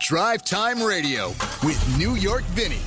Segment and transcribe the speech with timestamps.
[0.00, 1.28] Drive Time Radio
[1.64, 2.78] with New York Vinnie.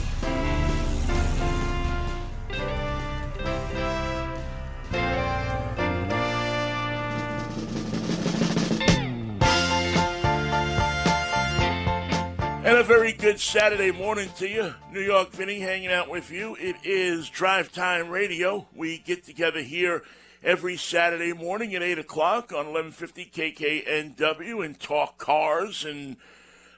[12.64, 14.74] And a very good Saturday morning to you.
[14.94, 16.56] New York Vinnie hanging out with you.
[16.56, 18.68] It is Drive Time Radio.
[18.74, 20.04] We get together here
[20.44, 26.16] every Saturday morning at 8 o'clock on 1150 KKNW and talk cars and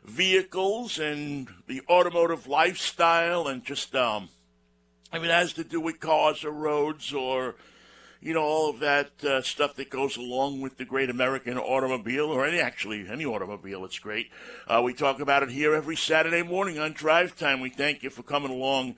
[0.04, 4.30] vehicles and the automotive lifestyle and just, um,
[5.12, 7.56] I mean, it has to do with cars or roads or,
[8.22, 12.26] you know, all of that uh, stuff that goes along with the great American automobile
[12.26, 13.86] or any, actually, any automobile.
[13.86, 14.30] It's great.
[14.68, 17.60] Uh, we talk about it here every Saturday morning on Drive Time.
[17.60, 18.96] We thank you for coming along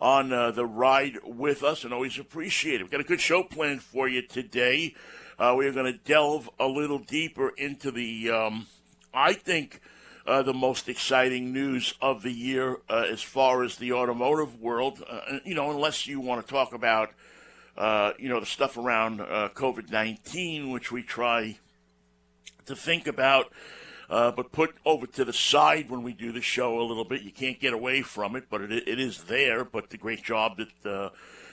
[0.00, 2.84] on uh, the ride with us and always appreciate it.
[2.84, 4.94] We've got a good show planned for you today.
[5.38, 8.66] Uh, we are going to delve a little deeper into the, um,
[9.12, 9.80] I think,
[10.26, 15.02] uh, the most exciting news of the year uh, as far as the automotive world.
[15.08, 17.10] Uh, you know, unless you want to talk about,
[17.76, 21.58] uh, you know, the stuff around COVID 19, which we try
[22.66, 23.52] to think about
[24.08, 27.22] uh, but put over to the side when we do the show a little bit.
[27.22, 29.64] You can't get away from it, but it, it is there.
[29.64, 31.10] But the great job that uh,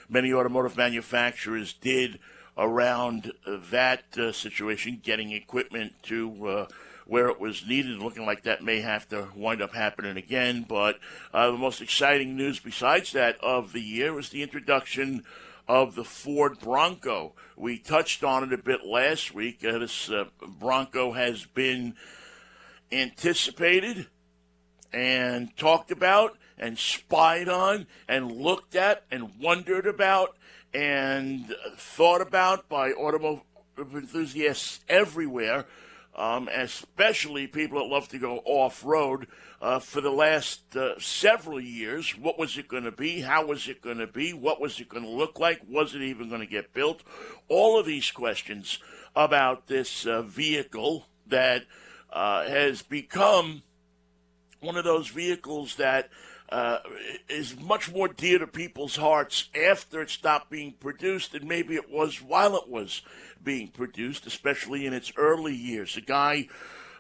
[0.08, 2.20] many automotive manufacturers did
[2.58, 6.66] around that uh, situation, getting equipment to uh,
[7.14, 10.66] where it was needed, looking like that may have to wind up happening again.
[10.68, 10.98] But
[11.32, 15.24] uh, the most exciting news besides that of the year was the introduction
[15.68, 17.34] of the Ford Bronco.
[17.56, 19.64] We touched on it a bit last week.
[19.64, 20.26] Uh, this uh,
[20.60, 21.94] Bronco has been
[22.92, 24.08] anticipated
[24.92, 30.36] and talked about and spied on and looked at and wondered about
[30.74, 33.44] and thought about by automotive
[33.78, 35.66] enthusiasts everywhere,
[36.16, 39.28] um, especially people that love to go off road.
[39.62, 43.22] Uh, for the last uh, several years, what was it going to be?
[43.22, 44.34] How was it going to be?
[44.34, 45.62] What was it going to look like?
[45.70, 47.02] Was it even going to get built?
[47.48, 48.80] All of these questions
[49.16, 51.64] about this uh, vehicle that
[52.12, 53.64] uh, has become
[54.60, 56.10] one of those vehicles that
[56.54, 56.78] uh,
[57.28, 61.90] is much more dear to people's hearts after it stopped being produced than maybe it
[61.90, 63.02] was while it was
[63.44, 65.98] being produced, especially in its early years.
[65.98, 66.48] A guy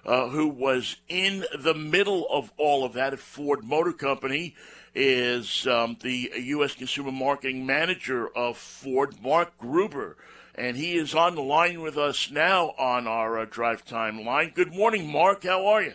[0.05, 4.55] uh, who was in the middle of all of that at Ford Motor Company
[4.95, 6.73] is um, the U.S.
[6.73, 10.15] Consumer Marketing Manager of Ford, Mark Grueber
[10.55, 14.51] and he is on the line with us now on our uh, drive time line.
[14.53, 15.43] Good morning, Mark.
[15.43, 15.93] How are you?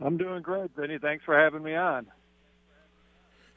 [0.00, 0.98] I'm doing great, Vinnie.
[0.98, 2.06] Thanks for having me on.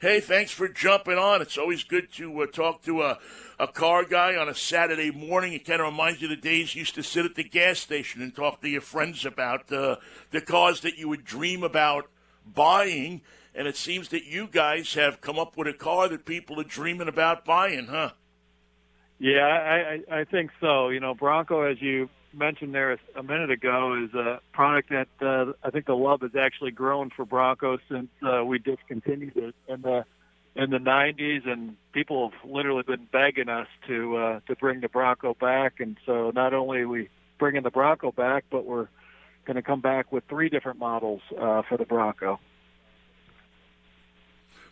[0.02, 1.42] Hey, thanks for jumping on.
[1.42, 3.20] It's always good to uh, talk to a,
[3.60, 5.52] a car guy on a Saturday morning.
[5.52, 7.78] It kind of reminds you of the days you used to sit at the gas
[7.78, 9.98] station and talk to your friends about uh,
[10.32, 12.10] the cars that you would dream about
[12.44, 13.20] buying.
[13.54, 16.64] And it seems that you guys have come up with a car that people are
[16.64, 18.10] dreaming about buying, huh?
[19.20, 20.88] Yeah, I, I, I think so.
[20.88, 25.52] You know, Bronco, as you mentioned there a minute ago, is a product that uh,
[25.62, 29.82] I think the love has actually grown for Bronco since uh, we discontinued it in
[29.82, 30.04] the
[30.54, 34.88] in the 90s, and people have literally been begging us to uh, to bring the
[34.88, 35.80] Bronco back.
[35.80, 38.88] And so, not only are we bringing the Bronco back, but we're
[39.44, 42.38] going to come back with three different models uh, for the Bronco.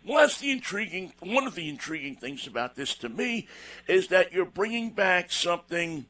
[0.06, 1.12] Well, that's the intriguing.
[1.20, 3.48] One of the intriguing things about this to me
[3.86, 6.06] is that you're bringing back something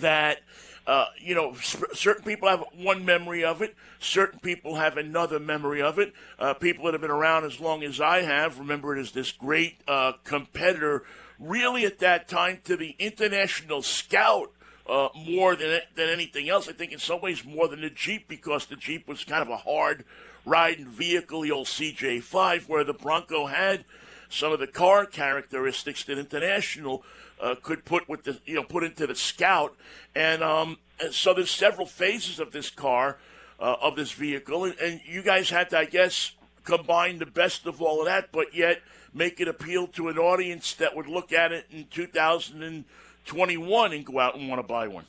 [0.00, 0.40] that
[0.86, 3.76] uh, you know, certain people have one memory of it.
[4.00, 6.12] Certain people have another memory of it.
[6.38, 9.30] Uh, people that have been around as long as I have remember it as this
[9.30, 11.04] great uh, competitor,
[11.38, 14.50] really at that time to the international scout
[14.88, 16.68] uh, more than than anything else.
[16.68, 19.50] I think in some ways more than the Jeep because the Jeep was kind of
[19.50, 20.04] a hard
[20.44, 23.84] riding vehicle, the old CJ5, where the Bronco had
[24.28, 27.04] some of the car characteristics that International
[27.42, 29.76] uh, could put with the you know put into the Scout,
[30.14, 33.18] and, um, and so there's several phases of this car,
[33.60, 36.32] uh, of this vehicle, and, and you guys had to, I guess,
[36.64, 38.80] combine the best of all of that, but yet
[39.12, 44.20] make it appeal to an audience that would look at it in 2021 and go
[44.20, 45.04] out and want to buy one.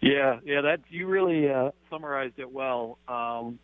[0.00, 2.98] Yeah, yeah, that you really uh, summarized it well.
[3.06, 3.58] Um,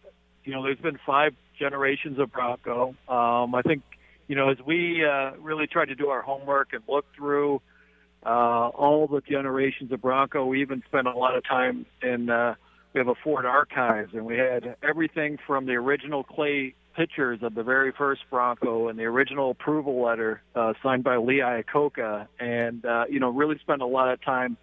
[0.45, 2.95] you know, there's been five generations of Bronco.
[3.09, 3.83] Um, I think,
[4.29, 7.61] you know, as we uh, really tried to do our homework and look through
[8.25, 12.31] uh, all the generations of Bronco, we even spent a lot of time in.
[12.31, 12.55] Uh,
[12.93, 17.55] we have a Ford archives, and we had everything from the original clay pictures of
[17.55, 22.85] the very first Bronco and the original approval letter uh, signed by Lee Iacocca, and
[22.87, 24.57] uh, you know, really spent a lot of time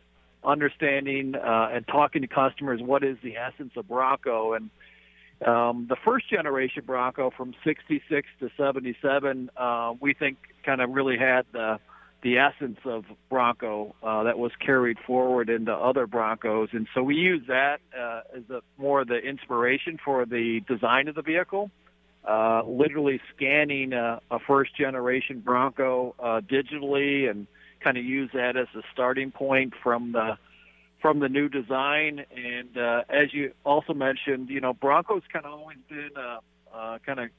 [0.43, 4.71] understanding uh, and talking to customers what is the essence of Bronco and
[5.45, 11.17] Um, the first generation Bronco from 66 to 77, uh, we think kind of really
[11.17, 11.79] had the,
[12.21, 16.69] the essence of Bronco uh, that was carried forward into other Broncos.
[16.71, 21.15] And so we use that uh, as a, more the inspiration for the design of
[21.15, 21.71] the vehicle.
[22.25, 27.47] Uh, literally scanning a, a first generation Bronco uh, digitally and
[27.83, 30.37] kind of use that as a starting point from the
[31.03, 32.25] from the new design.
[32.35, 36.39] And uh, as you also mentioned, you know, Bronco's kind of always been uh,
[36.73, 37.29] uh, kind of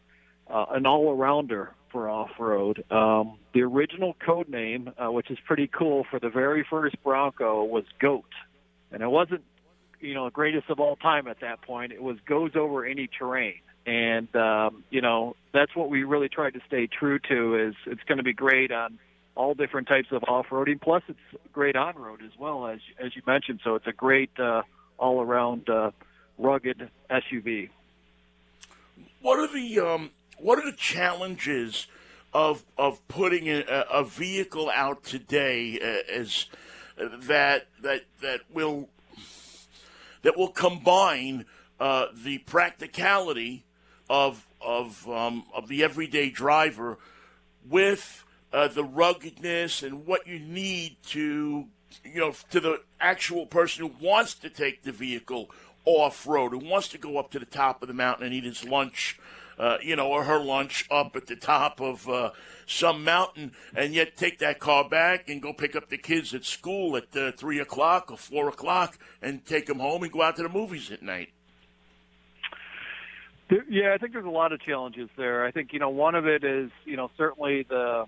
[0.48, 2.84] uh, an all-arounder for off-road.
[2.90, 7.64] Um, the original code name, uh, which is pretty cool, for the very first Bronco
[7.64, 8.28] was Goat,
[8.92, 9.42] and it wasn't,
[9.98, 11.92] you know, greatest of all time at that point.
[11.92, 16.52] It was goes over any terrain, and um, you know that's what we really tried
[16.54, 17.68] to stay true to.
[17.68, 18.98] Is it's going to be great on
[19.36, 20.80] all different types of off-roading.
[20.80, 23.60] Plus, it's great on-road as well as as you mentioned.
[23.64, 24.62] So it's a great uh,
[24.98, 25.90] all-around uh,
[26.38, 27.70] rugged SUV.
[29.20, 31.86] What are the um, what are the challenges
[32.32, 36.46] of of putting a, a vehicle out today uh, as
[37.00, 38.88] uh, that that that will
[40.22, 41.46] that will combine
[41.80, 43.64] uh, the practicality
[44.10, 46.98] of of um, of the everyday driver
[47.68, 51.66] with uh, the ruggedness and what you need to,
[52.04, 55.50] you know, to the actual person who wants to take the vehicle
[55.84, 58.44] off road, who wants to go up to the top of the mountain and eat
[58.44, 59.18] his lunch,
[59.58, 62.30] uh, you know, or her lunch up at the top of uh,
[62.64, 66.44] some mountain, and yet take that car back and go pick up the kids at
[66.44, 70.36] school at uh, three o'clock or four o'clock and take them home and go out
[70.36, 71.30] to the movies at night.
[73.68, 75.44] Yeah, I think there's a lot of challenges there.
[75.44, 78.06] I think you know one of it is you know certainly the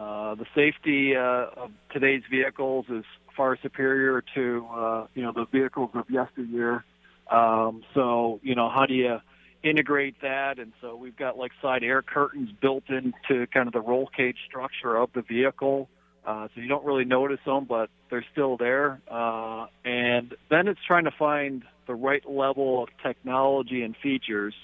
[0.00, 3.04] uh, the safety uh, of today's vehicles is
[3.36, 6.84] far superior to uh, you know the vehicles of yesteryear.
[7.30, 9.18] Um, so you know how do you
[9.62, 10.58] integrate that?
[10.58, 14.38] And so we've got like side air curtains built into kind of the roll cage
[14.48, 15.90] structure of the vehicle.
[16.24, 19.00] Uh, so you don't really notice them, but they're still there.
[19.10, 24.54] Uh, and then it's trying to find the right level of technology and features.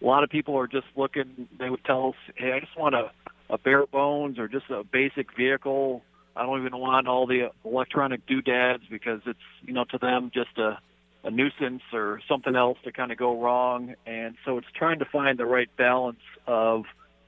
[0.00, 1.48] A lot of people are just looking.
[1.56, 3.12] They would tell us, "Hey, I just want to
[3.52, 6.02] a bare bones or just a basic vehicle.
[6.34, 10.56] I don't even want all the electronic doodads because it's you know to them just
[10.58, 10.78] a
[11.24, 13.94] a nuisance or something else to kind of go wrong.
[14.06, 16.84] And so it's trying to find the right balance of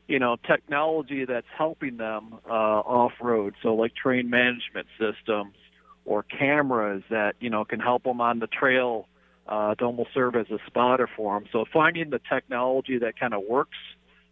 [0.08, 3.54] you know technology that's helping them uh, off road.
[3.62, 5.54] So like terrain management systems
[6.06, 9.06] or cameras that you know can help them on the trail
[9.46, 11.46] uh, to almost serve as a spotter for them.
[11.52, 13.76] So finding the technology that kind of works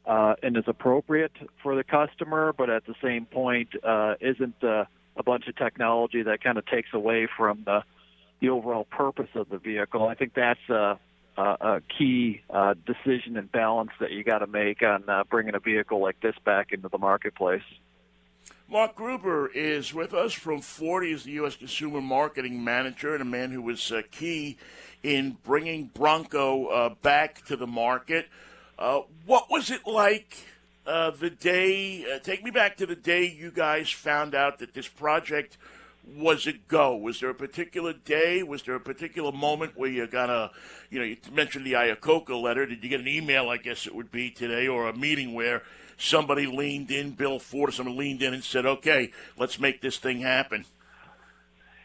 [0.07, 1.33] uh, and is appropriate
[1.63, 4.85] for the customer, but at the same point uh, isn't uh,
[5.17, 7.83] a bunch of technology that kind of takes away from the
[8.41, 10.09] the overall purpose of the vehicle.
[10.09, 10.99] I think that's a,
[11.37, 15.55] a, a key uh, decision and balance that you got to make on uh, bringing
[15.55, 17.63] a vehicle like this back into the marketplace.
[18.69, 21.05] Mark Grueber is with us from Ford.
[21.05, 21.55] as the U.S.
[21.55, 24.57] Consumer Marketing Manager and a man who was uh, key
[25.03, 28.29] in bringing Bronco uh, back to the market.
[28.83, 30.37] Uh, what was it like
[30.89, 32.05] uh, the day?
[32.05, 35.57] Uh, take me back to the day you guys found out that this project
[36.17, 36.97] was a go.
[36.97, 38.43] Was there a particular day?
[38.43, 40.51] Was there a particular moment where you got a,
[40.91, 42.67] you know, you mentioned the Iacocca letter.
[42.67, 43.51] Did you get an email?
[43.51, 45.63] I guess it would be today, or a meeting where
[45.97, 49.99] somebody leaned in, Bill Ford, or someone leaned in and said, "Okay, let's make this
[49.99, 50.65] thing happen."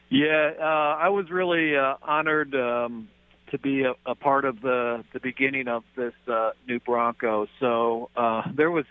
[0.09, 3.09] Yeah, uh, I was really uh, honored um,
[3.51, 7.47] to be a, a part of the the beginning of this uh, new Bronco.
[7.59, 8.85] So uh, there was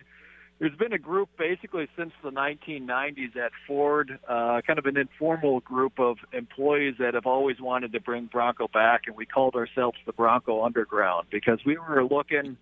[0.59, 5.61] there's been a group basically since the 1990s at Ford, uh, kind of an informal
[5.61, 9.99] group of employees that have always wanted to bring Bronco back, and we called ourselves
[10.07, 12.57] the Bronco Underground because we were looking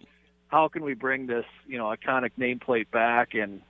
[0.55, 3.61] how can we bring this you know iconic nameplate back and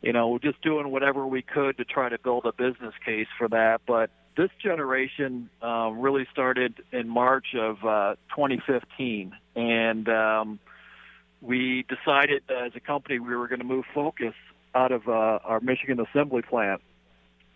[0.00, 3.48] you know just doing whatever we could to try to build a business case for
[3.48, 10.58] that but this generation uh, really started in March of uh, 2015, and um,
[11.40, 14.34] we decided as a company we were going to move focus
[14.74, 16.80] out of uh, our Michigan assembly plant,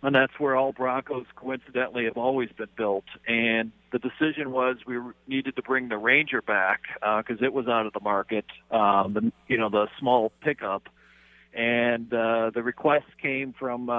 [0.03, 3.05] and that's where all Broncos coincidentally have always been built.
[3.27, 7.67] And the decision was we needed to bring the Ranger back because uh, it was
[7.67, 10.89] out of the market, um, the you know the small pickup,
[11.53, 13.89] and uh, the request came from.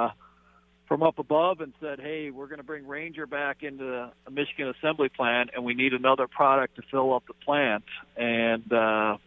[0.88, 4.68] From up above and said, "Hey, we're going to bring Ranger back into a Michigan
[4.68, 7.84] assembly plant, and we need another product to fill up the plant."
[8.16, 9.18] And uh,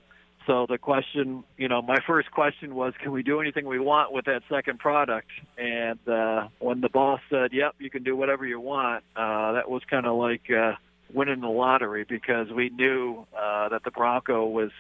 [0.48, 4.12] so the question, you know, my first question was, "Can we do anything we want
[4.12, 8.44] with that second product?" And uh, when the boss said, "Yep, you can do whatever
[8.44, 10.74] you want," uh, that was kind of like uh,
[11.14, 14.72] winning the lottery because we knew uh, that the Bronco was,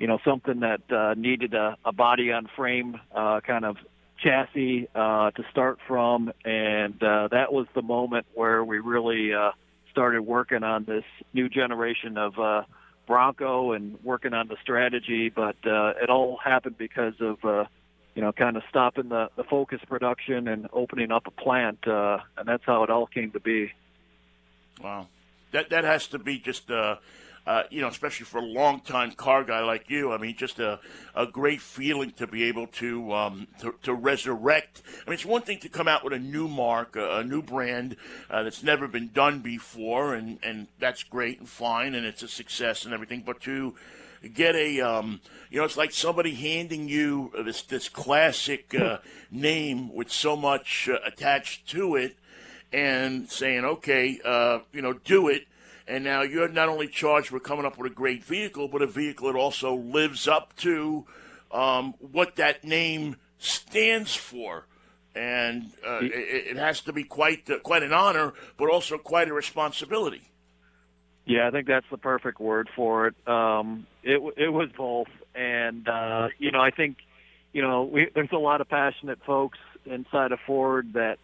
[0.00, 3.76] you know, something that uh, needed a, a body on frame uh, kind of
[4.22, 9.50] chassis uh, to start from, and uh, that was the moment where we really uh,
[9.90, 12.62] started working on this new generation of uh,
[13.06, 15.28] Bronco and working on the strategy.
[15.28, 17.64] But uh, it all happened because of uh,
[18.14, 22.18] you know kind of stopping the, the Focus production and opening up a plant, uh,
[22.36, 23.72] and that's how it all came to be.
[24.82, 25.08] Wow,
[25.52, 26.70] that that has to be just.
[26.70, 26.96] Uh
[27.46, 30.12] uh, you know, especially for a long-time car guy like you.
[30.12, 30.78] I mean, just a,
[31.14, 34.82] a great feeling to be able to, um, to, to resurrect.
[35.06, 37.42] I mean, it's one thing to come out with a new mark, a, a new
[37.42, 37.96] brand
[38.30, 42.28] uh, that's never been done before, and, and that's great and fine, and it's a
[42.28, 43.22] success and everything.
[43.24, 43.74] But to
[44.34, 45.20] get a, um,
[45.50, 48.98] you know, it's like somebody handing you this this classic uh,
[49.30, 52.16] name with so much uh, attached to it,
[52.72, 55.46] and saying, okay, uh, you know, do it
[55.90, 58.86] and now you're not only charged with coming up with a great vehicle, but a
[58.86, 61.04] vehicle that also lives up to
[61.50, 64.66] um, what that name stands for.
[65.14, 69.28] And uh, it, it, has to be quite uh, quite an honor, but also quite
[69.28, 70.22] a responsibility.
[71.26, 73.14] Yeah, I think that's the perfect word for it.
[73.26, 76.98] Um, it it was both, and uh, you know, I think
[77.52, 81.18] you know we, there's a lot of passionate folks inside of Ford that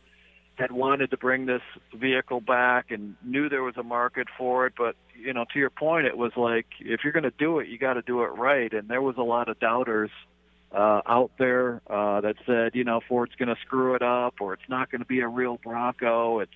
[0.56, 1.62] had wanted to bring this
[1.94, 5.70] vehicle back and knew there was a market for it but you know to your
[5.70, 8.28] point it was like if you're going to do it you got to do it
[8.28, 8.72] right.
[8.72, 10.10] And there was a lot of doubters
[10.72, 14.52] uh out there uh that said you know Ford's going to screw it up or
[14.54, 16.40] it's not going to be a real Bronco.
[16.40, 16.50] It's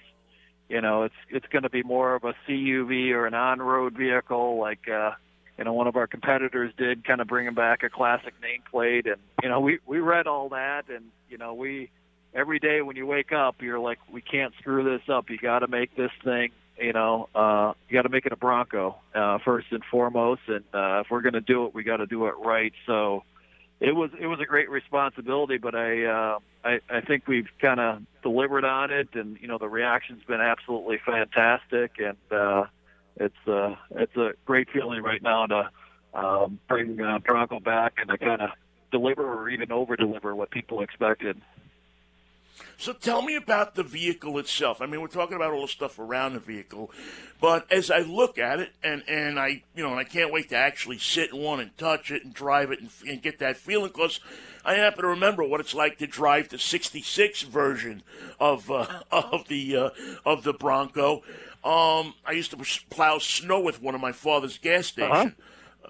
[0.68, 4.58] you know it's it's going to be more of a CUV or an on-road vehicle
[4.58, 5.12] like uh
[5.58, 9.06] you know one of our competitors did kind of bringing back a classic nameplate.
[9.06, 11.90] And you know we we read all that and you know we
[12.34, 15.30] every day when you wake up, you're like, we can't screw this up.
[15.30, 18.36] You got to make this thing, you know, uh, you got to make it a
[18.36, 20.42] Bronco uh, first and foremost.
[20.48, 22.72] And uh, if we're going to do it, we got to do it right.
[22.86, 23.24] So
[23.80, 27.80] it was it was a great responsibility, but I uh, I, I think we've kind
[27.80, 32.64] of delivered on it, and you know the reaction's been absolutely fantastic, and uh,
[33.16, 35.70] it's uh, it's a great feeling right now to
[36.12, 38.50] um, bring uh, Bronco back and to kind of
[38.92, 41.40] deliver or even over deliver what people expected.
[42.78, 44.80] So tell me about the vehicle itself.
[44.80, 46.90] I mean, we're talking about all the stuff around the vehicle,
[47.40, 50.48] but as I look at it, and, and I, you know, and I can't wait
[50.48, 53.58] to actually sit in one and touch it and drive it and, and get that
[53.58, 54.20] feeling because
[54.64, 58.02] I happen to remember what it's like to drive the '66 version
[58.38, 59.90] of uh, of the uh,
[60.24, 61.22] of the Bronco.
[61.62, 65.10] Um, I used to plow snow with one of my father's gas uh-huh.
[65.20, 65.34] stations.
[65.34, 65.46] Uh-huh.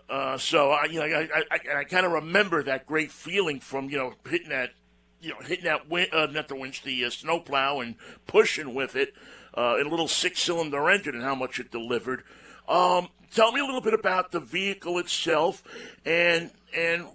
[0.08, 3.60] Uh, so I, you know, I, I, I, I kind of remember that great feeling
[3.60, 4.72] from you know hitting that
[5.20, 7.94] you know, hitting that win, uh, not the winch, the uh, snowplow and
[8.26, 9.14] pushing with it
[9.56, 12.22] uh, in a little six-cylinder engine and how much it delivered.
[12.68, 15.62] Um, tell me a little bit about the vehicle itself
[16.04, 17.06] and and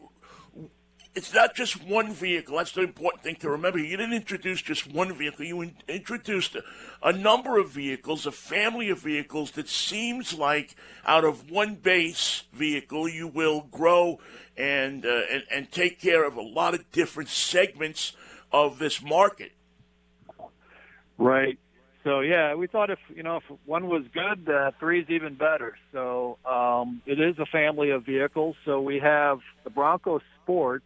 [1.16, 2.58] it's not just one vehicle.
[2.58, 3.80] That's the important thing to remember.
[3.80, 5.46] You didn't introduce just one vehicle.
[5.46, 6.64] You in- introduced a,
[7.02, 12.44] a, number of vehicles, a family of vehicles that seems like out of one base
[12.52, 14.20] vehicle, you will grow
[14.58, 18.12] and, uh, and, and take care of a lot of different segments
[18.52, 19.54] of this market.
[21.18, 21.58] Right.
[22.04, 25.34] So yeah, we thought if you know if one was good, uh, three is even
[25.34, 25.76] better.
[25.92, 28.56] So um, it is a family of vehicles.
[28.64, 30.84] So we have the Bronco Sport,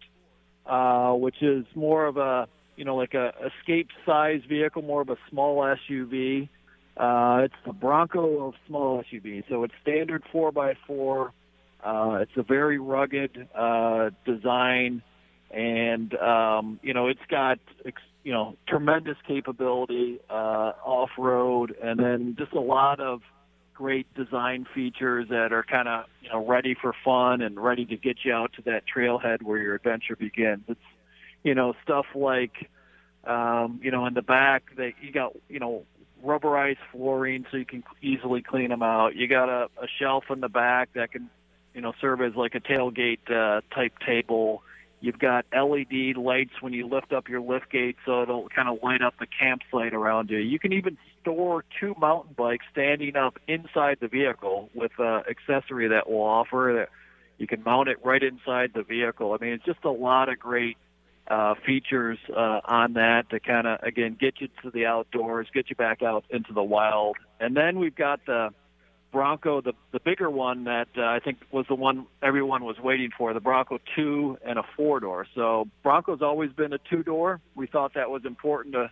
[0.69, 5.09] uh, which is more of a you know like a escape size vehicle, more of
[5.09, 6.47] a small SUV.
[6.95, 11.33] Uh, it's the Bronco of small SUV, so it's standard four by four.
[11.83, 15.01] Uh, it's a very rugged uh, design,
[15.49, 21.99] and um, you know it's got ex- you know tremendous capability uh, off road, and
[21.99, 23.21] then just a lot of
[23.79, 27.95] great design features that are kind of you know ready for fun and ready to
[27.95, 30.63] get you out to that trailhead where your adventure begins.
[30.67, 30.79] It's
[31.43, 32.69] you know stuff like
[33.24, 35.86] um, you know in the back that you got you know
[36.25, 39.15] rubberized flooring so you can easily clean them out.
[39.15, 41.29] You got a, a shelf in the back that can
[41.74, 44.62] you know serve as like a tailgate uh, type table.
[45.01, 48.79] You've got LED lights when you lift up your lift gate, so it'll kind of
[48.84, 50.39] light up the campsite around you.
[50.39, 55.88] You can even store two mountain bikes standing up inside the vehicle with an accessory
[55.89, 56.89] that will offer that
[57.38, 59.34] you can mount it right inside the vehicle.
[59.34, 60.75] I mean, it's just a lot of great
[61.29, 65.70] uh, features uh, on that to kind of again get you to the outdoors, get
[65.70, 68.50] you back out into the wild, and then we've got the
[69.11, 73.09] Bronco, the the bigger one that uh, I think was the one everyone was waiting
[73.17, 75.25] for, the Bronco two and a four door.
[75.35, 77.41] So Bronco's always been a two door.
[77.55, 78.91] We thought that was important to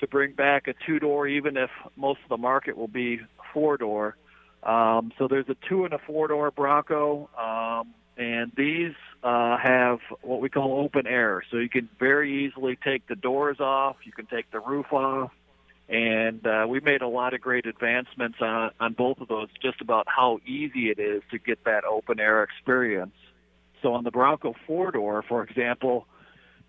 [0.00, 3.20] to bring back a two door, even if most of the market will be
[3.52, 4.16] four door.
[4.62, 9.98] Um, so there's a two and a four door Bronco, um, and these uh, have
[10.22, 11.42] what we call open air.
[11.50, 15.32] So you can very easily take the doors off, you can take the roof off,
[15.88, 19.80] and uh, we made a lot of great advancements on, on both of those, just
[19.80, 23.14] about how easy it is to get that open air experience.
[23.82, 26.06] So on the Bronco four door, for example,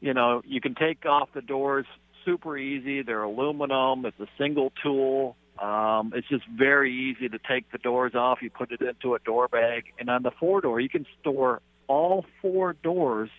[0.02, 1.86] you know you can take off the doors
[2.26, 3.02] super easy.
[3.02, 4.06] They're aluminum.
[4.06, 5.36] It's a single tool.
[5.58, 8.40] Um, it's just very easy to take the doors off.
[8.42, 11.62] You put it into a door bag, and on the four door, you can store
[11.88, 13.30] all four doors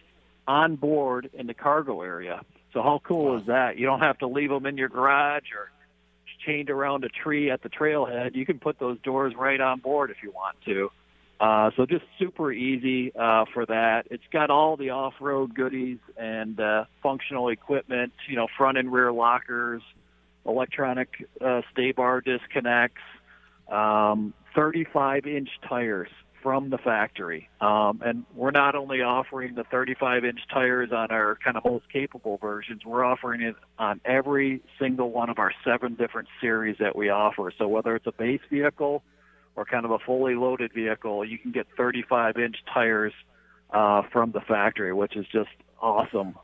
[0.49, 2.41] on board in the cargo area.
[2.73, 3.79] So how cool is that?
[3.79, 5.71] You don't have to leave them in your garage or
[6.47, 8.35] chained around a tree at the trailhead.
[8.35, 10.91] You can put those doors right on board if you want to.
[11.41, 14.09] Uh, so just super easy uh, for that.
[14.11, 18.13] It's got all the off-road goodies and uh, functional equipment.
[18.29, 19.83] You know, front and rear lockers,
[20.45, 21.09] electronic
[21.41, 23.03] uh, sway bar disconnects,
[23.69, 26.11] um, 35-inch tires
[26.43, 27.49] from the factory.
[27.61, 31.91] Um, and we're not only offering the 35 inch tires on our kind of most
[31.93, 36.97] capable versions, we're offering it on every single one of our seven different series that
[36.97, 37.53] we offer.
[37.57, 39.03] So whether it's a base vehicle
[39.57, 43.13] or kind of a fully loaded vehicle, you can get 35 inch tires
[43.71, 46.35] uh, from the factory, which is just awesome.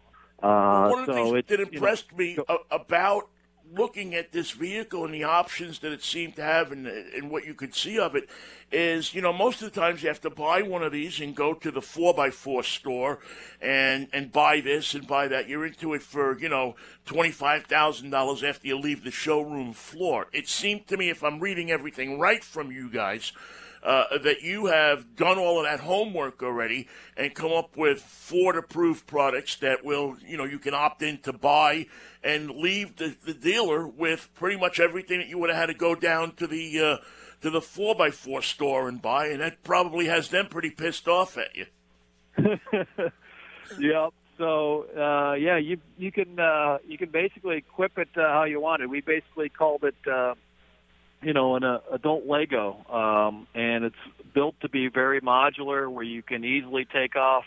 [0.43, 3.29] Uh, One of the so things that impressed you know, me about
[3.73, 7.45] looking at this vehicle and the options that it seemed to have and, and what
[7.45, 8.29] you could see of it
[8.75, 11.35] is, you know, most of the times you have to buy one of these and
[11.35, 13.21] go to the 4x4 store
[13.61, 15.49] and, and buy this and buy that.
[15.49, 16.75] You're into it for, you know,
[17.07, 20.27] $25,000 after you leave the showroom floor.
[20.33, 23.33] It seemed to me, if I'm reading everything right from you guys,
[23.85, 28.57] uh, that you have done all of that homework already and come up with Ford
[28.57, 31.87] approved products that will, you know, you can opt in to buy
[32.23, 35.75] and leave the, the dealer with pretty much everything that you would have had to
[35.75, 36.97] go down to the uh,
[37.45, 41.07] to the four by four store and buy, and that probably has them pretty pissed
[41.07, 41.67] off at you.
[43.79, 44.15] yep.
[44.39, 48.61] So uh, yeah, you you can uh, you can basically equip it uh, how you
[48.61, 48.89] want it.
[48.89, 50.35] We basically called it uh,
[51.23, 53.95] you know, an uh, adult Lego, um, and it's
[54.35, 57.45] built to be very modular, where you can easily take off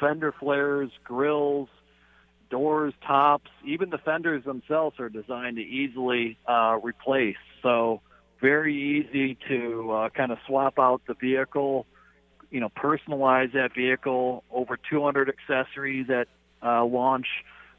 [0.00, 1.68] fender flares, grills,
[2.50, 7.36] doors, tops, even the fenders themselves are designed to easily uh, replace.
[7.62, 8.00] So
[8.40, 11.86] very easy to uh, kind of swap out the vehicle,
[12.50, 14.44] you know, personalize that vehicle.
[14.50, 16.28] Over 200 accessories at
[16.62, 17.26] uh, launch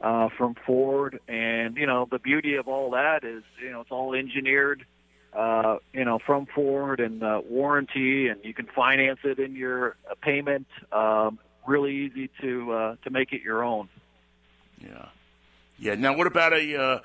[0.02, 3.90] uh, from Ford, and you know the beauty of all that is you know it's
[3.90, 4.84] all engineered,
[5.32, 9.96] uh, you know from Ford and uh, warranty, and you can finance it in your
[10.10, 10.66] uh, payment.
[10.90, 13.88] Um, really easy to uh, to make it your own.
[14.80, 15.06] Yeah,
[15.78, 15.94] yeah.
[15.94, 16.98] Now, what about a uh,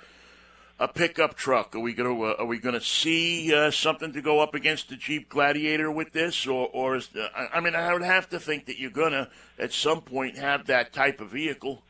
[0.79, 1.75] a pickup truck?
[1.75, 4.53] Are we going to uh, are we going to see uh, something to go up
[4.53, 8.29] against the Jeep Gladiator with this, or or is the, I mean, I would have
[8.29, 11.81] to think that you're going to at some point have that type of vehicle.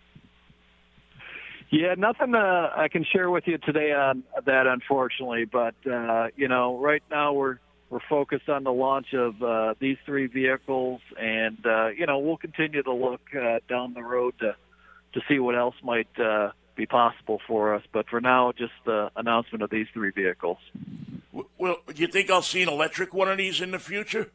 [1.70, 5.46] Yeah, nothing uh, I can share with you today on that, unfortunately.
[5.46, 9.98] But uh, you know, right now we're we're focused on the launch of uh, these
[10.06, 14.56] three vehicles, and uh, you know we'll continue to look uh, down the road to
[15.14, 17.84] to see what else might uh, be possible for us.
[17.92, 20.58] But for now, just the announcement of these three vehicles.
[21.58, 24.32] Well, do you think I'll see an electric one of these in the future?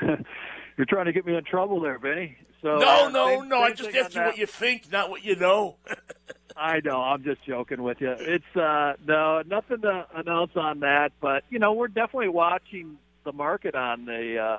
[0.00, 2.36] You're trying to get me in trouble there, Vinnie.
[2.62, 3.56] So no, uh, no, same, no.
[3.56, 5.76] Same I just asked you what you think, not what you know.
[6.56, 7.00] I know.
[7.00, 8.14] I'm just joking with you.
[8.18, 13.32] It's uh no, nothing to announce on that, but you know, we're definitely watching the
[13.32, 14.58] market on the uh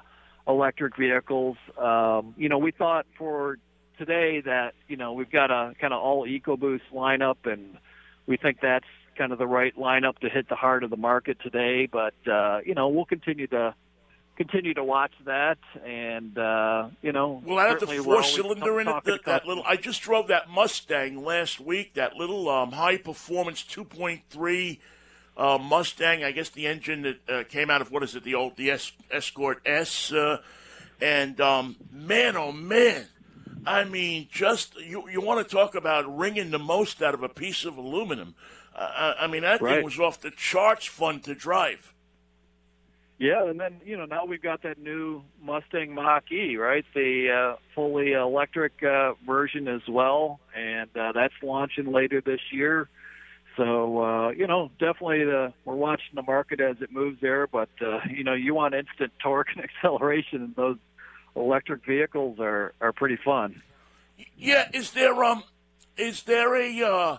[0.52, 1.58] electric vehicles.
[1.78, 3.58] Um, you know, we thought for
[3.98, 7.78] today that, you know, we've got a kind of all EcoBoost lineup and
[8.28, 8.86] we think that's
[9.18, 12.60] kind of the right lineup to hit the heart of the market today, but uh,
[12.66, 13.76] you know, we'll continue to
[14.36, 18.88] continue to watch that, and uh, you know, well, I have the four cylinder in
[18.88, 19.04] it.
[19.04, 21.94] That, that, little, I just drove that Mustang last week.
[21.94, 24.80] That little um, high performance two point three
[25.38, 26.24] uh, Mustang.
[26.24, 28.24] I guess the engine that uh, came out of what is it?
[28.24, 30.12] The old the es- Escort S.
[30.12, 30.38] Uh,
[31.02, 33.06] and um, man, oh man,
[33.65, 37.30] I mean, just you you want to talk about wringing the most out of a
[37.30, 38.36] piece of aluminum.
[38.76, 39.76] Uh, I mean, that right.
[39.76, 41.93] thing was off the charts fun to drive.
[43.19, 46.84] Yeah, and then you know now we've got that new Mustang Mach E, right?
[46.93, 52.89] The uh, fully electric uh, version as well, and uh, that's launching later this year.
[53.56, 57.45] So uh, you know, definitely the, we're watching the market as it moves there.
[57.47, 60.78] But uh, you know, you want instant torque and acceleration, and those
[61.36, 63.62] electric vehicles are are pretty fun.
[64.38, 65.43] Yeah, is there um,
[65.98, 67.17] is there a uh,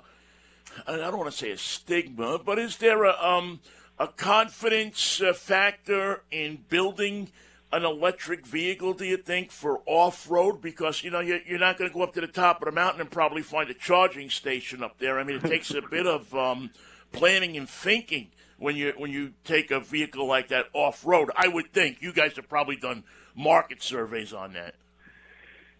[0.87, 3.61] I don't want to say a stigma, but is there a um
[3.99, 7.31] a confidence uh, factor in building
[7.73, 10.63] an electric vehicle, do you think, for off road?
[10.63, 12.73] Because, you know, you're, you're not going to go up to the top of the
[12.73, 15.19] mountain and probably find a charging station up there.
[15.19, 16.71] I mean, it takes a bit of um,
[17.13, 18.29] planning and thinking
[18.65, 21.31] when you when you take a vehicle like that off road.
[21.37, 23.05] I would think you guys have probably done
[23.37, 24.75] market surveys on that.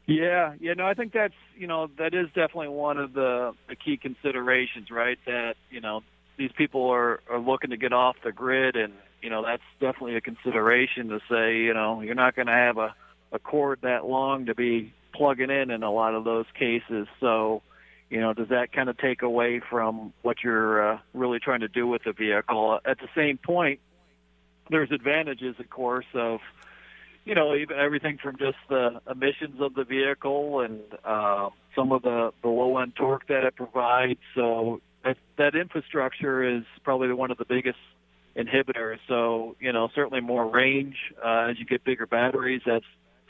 [0.07, 3.75] Yeah, yeah, no, I think that's you know that is definitely one of the the
[3.75, 5.19] key considerations, right?
[5.25, 6.03] That you know
[6.37, 8.93] these people are are looking to get off the grid and
[9.23, 12.77] you know that's definitely a consideration to say you know you're not going to have
[12.77, 12.95] a
[13.33, 17.63] a cord that long to be plugging in in a lot of those cases so
[18.11, 21.69] you know does that kind of take away from what you're uh, really trying to
[21.69, 23.81] do with the vehicle at the same point
[24.71, 26.41] there's advantages of course of
[27.25, 32.03] you know even everything from just the emissions of the vehicle and uh, some of
[32.03, 37.31] the the low end torque that it provides so that that infrastructure is probably one
[37.31, 37.79] of the biggest
[38.37, 38.99] inhibitors.
[39.07, 42.63] So, you know, certainly more range uh, as you get bigger batteries.
[42.67, 42.83] That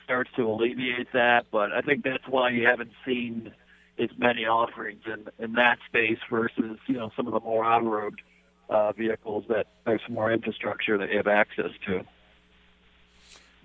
[0.04, 1.46] starts to alleviate that.
[1.50, 3.52] But I think that's why you haven't seen
[3.98, 7.86] as many offerings in in that space versus you know some of the more on
[7.86, 8.20] road
[8.68, 12.04] uh, vehicles that there's more infrastructure that you have access to.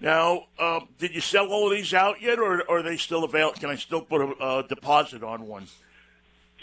[0.02, 3.26] Now, uh, did you sell all of these out yet, or, or are they still
[3.26, 3.60] available?
[3.60, 5.68] Can I still put a, a deposit on one?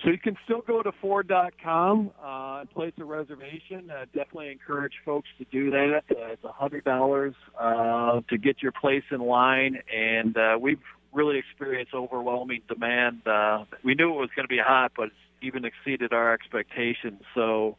[0.02, 3.90] So you can still go to Ford.com uh, and place a reservation.
[3.90, 6.02] Uh, definitely encourage folks to do that.
[6.10, 10.78] Uh, it's a hundred dollars uh, to get your place in line, and uh, we've
[11.16, 13.26] really experienced overwhelming demand.
[13.26, 17.22] Uh, we knew it was going to be hot, but it's even exceeded our expectations.
[17.34, 17.76] So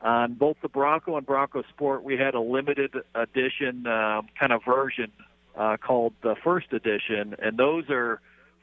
[0.00, 4.64] on both the Bronco and Bronco Sport, we had a limited edition uh, kind of
[4.64, 5.12] version
[5.56, 8.20] uh, called the First Edition, and those are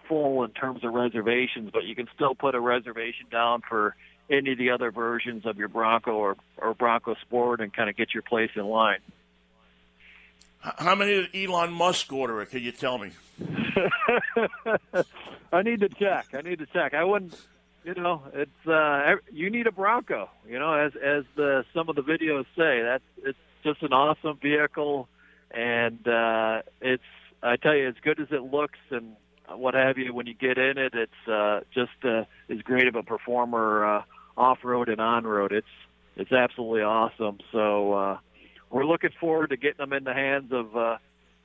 [0.08, 3.96] full in terms of reservations, but you can still put a reservation down for
[4.30, 7.96] any of the other versions of your Bronco or, or Bronco Sport and kind of
[7.96, 9.00] get your place in line.
[10.62, 12.42] How many did Elon Musk order?
[12.42, 12.48] it?
[12.48, 13.12] Can you tell me?
[15.52, 16.28] I need to check.
[16.34, 16.94] I need to check.
[16.94, 17.36] I wouldn't.
[17.86, 20.30] You know, it's uh, you need a Bronco.
[20.48, 24.38] You know, as as the some of the videos say, that's it's just an awesome
[24.42, 25.08] vehicle,
[25.52, 27.04] and uh, it's
[27.42, 29.16] I tell you, as good as it looks and
[29.48, 30.14] what have you.
[30.14, 34.04] When you get in it, it's uh, just uh, as great of a performer uh,
[34.38, 35.54] off road and on road.
[35.54, 35.68] It's
[36.18, 37.40] it's absolutely awesome.
[37.52, 38.18] So uh,
[38.70, 40.98] we're looking forward to getting them in the hands of uh,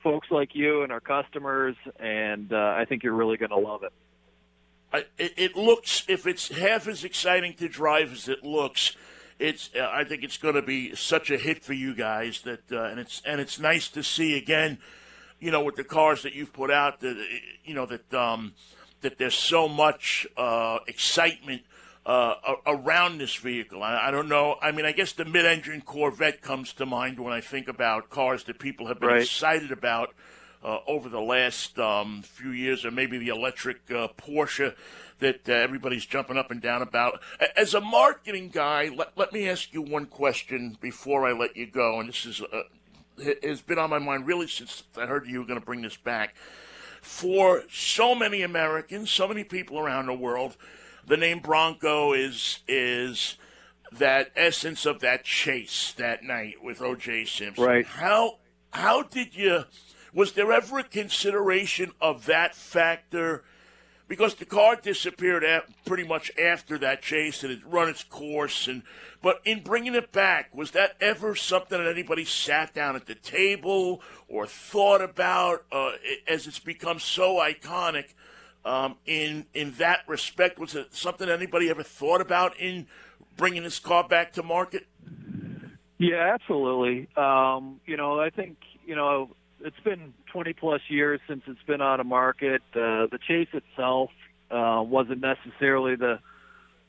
[0.03, 3.83] folks like you and our customers, and uh, I think you're really going to love
[3.83, 5.07] it.
[5.17, 5.33] it.
[5.37, 8.95] It looks if it's half as exciting to drive as it looks.
[9.37, 9.69] It's.
[9.75, 12.99] I think it's going to be such a hit for you guys that, uh, and
[12.99, 14.79] it's and it's nice to see again
[15.39, 17.23] you know, with the cars that you've put out, that
[17.63, 18.53] you know that um,
[19.01, 21.61] that there's so much uh, excitement
[22.05, 22.35] uh,
[22.67, 23.81] around this vehicle.
[23.81, 24.57] I, I, don't know.
[24.61, 28.43] I mean, I guess the mid-engine Corvette comes to mind when I think about cars
[28.43, 29.21] that people have been right.
[29.23, 30.13] excited about
[30.63, 34.75] uh, over the last um, few years, or maybe the electric uh, Porsche
[35.19, 37.21] that uh, everybody's jumping up and down about.
[37.55, 41.67] As a marketing guy, let, let me ask you one question before I let you
[41.67, 42.63] go, and this is uh,
[43.43, 45.97] has been on my mind really since I heard you were going to bring this
[45.97, 46.35] back.
[47.01, 50.57] For so many Americans, so many people around the world,
[51.07, 53.37] the name Bronco is is
[53.91, 57.25] that essence of that chase that night with O.J.
[57.25, 57.63] Simpson.
[57.63, 57.85] Right.
[57.85, 58.39] How
[58.71, 59.65] how did you?
[60.13, 63.43] Was there ever a consideration of that factor?
[64.07, 68.67] Because the car disappeared at, pretty much after that chase and it run its course
[68.67, 68.83] and
[69.25, 73.15] but in bringing it back, was that ever something that anybody sat down at the
[73.15, 75.93] table or thought about uh,
[76.27, 78.13] as it's become so iconic?
[78.65, 82.87] Um, in in that respect, was it something anybody ever thought about in
[83.37, 84.87] bringing this car back to market?
[85.99, 87.07] Yeah, absolutely.
[87.15, 89.29] Um, you know, I think you know
[89.61, 92.61] it's been 20 plus years since it's been on a market.
[92.73, 94.09] Uh, the chase itself
[94.51, 96.19] uh, wasn't necessarily the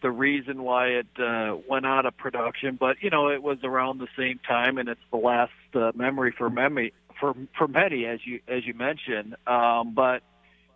[0.02, 3.98] the reason why it uh, went out of production, but you know it was around
[3.98, 8.20] the same time, and it's the last uh, memory for many for for many, as
[8.24, 9.36] you as you mentioned.
[9.46, 10.22] Um, but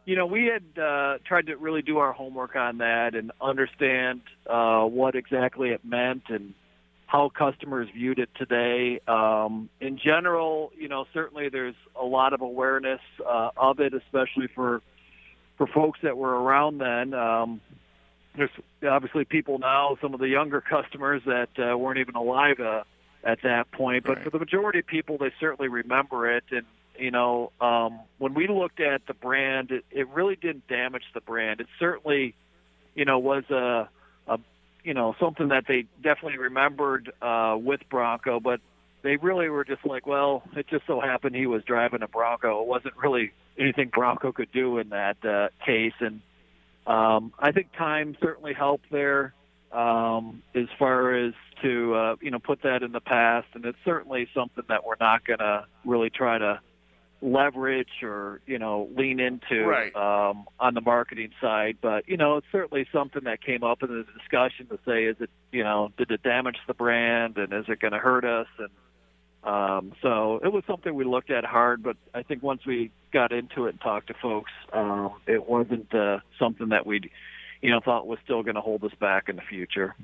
[0.04, 4.22] you know we had uh, tried to really do our homework on that and understand
[4.48, 6.54] uh, what exactly it meant and
[7.06, 9.00] how customers viewed it today.
[9.08, 14.48] Um, in general, you know certainly there's a lot of awareness uh, of it, especially
[14.54, 14.82] for
[15.56, 17.14] for folks that were around then.
[17.14, 17.60] Um,
[18.36, 18.50] there's
[18.88, 22.84] obviously people now, some of the younger customers that uh, weren't even alive uh,
[23.24, 24.04] at that point.
[24.04, 24.24] But right.
[24.24, 26.44] for the majority of people, they certainly remember it.
[26.50, 26.64] And
[26.98, 31.20] you know, um, when we looked at the brand, it, it really didn't damage the
[31.20, 31.60] brand.
[31.60, 32.34] It certainly,
[32.94, 33.88] you know, was a,
[34.26, 34.38] a
[34.84, 38.60] you know something that they definitely remembered uh, with Bronco, but
[39.02, 42.60] they really were just like, well, it just so happened he was driving a Bronco.
[42.60, 46.20] It wasn't really anything Bronco could do in that uh, case, and
[46.86, 49.32] um, I think time certainly helped there
[49.72, 53.78] um, as far as to uh, you know put that in the past, and it's
[53.84, 56.60] certainly something that we're not going to really try to
[57.22, 59.94] leverage or you know lean into right.
[59.94, 61.78] um, on the marketing side.
[61.80, 65.16] But you know, it's certainly something that came up in the discussion to say, is
[65.20, 68.46] it you know did it damage the brand and is it going to hurt us?
[68.58, 68.70] And
[69.42, 71.82] um, so it was something we looked at hard.
[71.82, 75.94] But I think once we got into it and talked to folks, um, it wasn't
[75.94, 77.10] uh, something that we'd
[77.60, 79.94] you know thought was still going to hold us back in the future.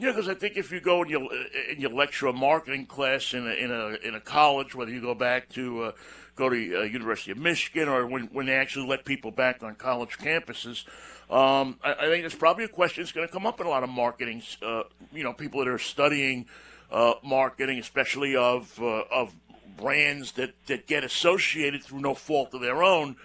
[0.00, 1.28] Yeah, because I think if you go and you
[1.68, 5.02] and you lecture a marketing class in a in a in a college, whether you
[5.02, 5.92] go back to uh,
[6.36, 9.74] go to uh, University of Michigan or when when they actually let people back on
[9.74, 10.86] college campuses,
[11.30, 13.68] um, I, I, think it's probably a question that's going to come up in a
[13.68, 14.42] lot of marketing.
[14.62, 16.46] Uh, you know, people that are studying
[16.90, 19.34] uh, marketing, especially of uh, of
[19.76, 23.16] brands that that get associated through no fault of their own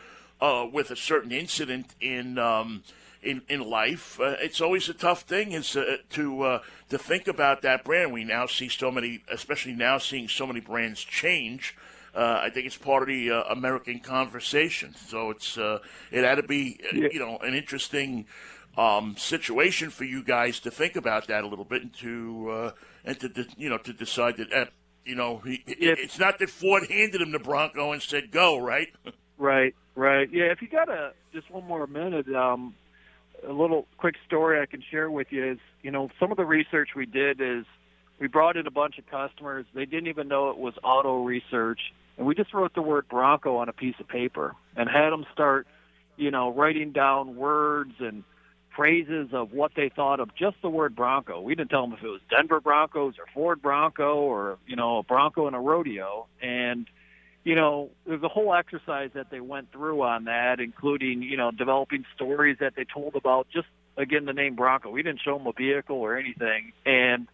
[0.41, 2.37] uh, with a certain incident in.
[2.37, 2.83] Um,
[3.25, 4.19] in, in life.
[4.19, 6.59] Uh, it's always a tough thing is uh, to uh,
[6.89, 8.13] to think about that brand.
[8.13, 11.75] We now see so many, especially now seeing so many brands change.
[12.13, 14.95] Uh, I think it's part of the uh, American conversation.
[14.95, 15.79] So it's uh,
[16.11, 17.09] it had to be yeah.
[17.11, 18.27] you know an interesting
[18.77, 23.19] um, situation for you guys to think about that a little bit and to and
[23.19, 24.69] to you know to decide that
[25.03, 28.89] you know he, it's not that Ford handed him the Bronco and said go right.
[29.37, 30.29] Right, right.
[30.31, 32.73] Yeah, if you got a just one more minute, um,
[33.47, 36.45] a little quick story I can share with you is, you know, some of the
[36.45, 37.65] research we did is
[38.19, 39.65] we brought in a bunch of customers.
[39.73, 41.79] They didn't even know it was auto research,
[42.17, 45.25] and we just wrote the word Bronco on a piece of paper and had them
[45.33, 45.67] start,
[46.17, 48.23] you know, writing down words and
[48.75, 51.39] phrases of what they thought of just the word Bronco.
[51.41, 54.97] We didn't tell them if it was Denver Broncos or Ford Bronco or you know
[54.97, 56.87] a Bronco and a rodeo, and
[57.45, 61.51] you know, there's a whole exercise that they went through on that, including, you know,
[61.51, 64.89] developing stories that they told about just, again, the name Bronco.
[64.89, 66.73] We didn't show them a vehicle or anything.
[66.87, 67.27] And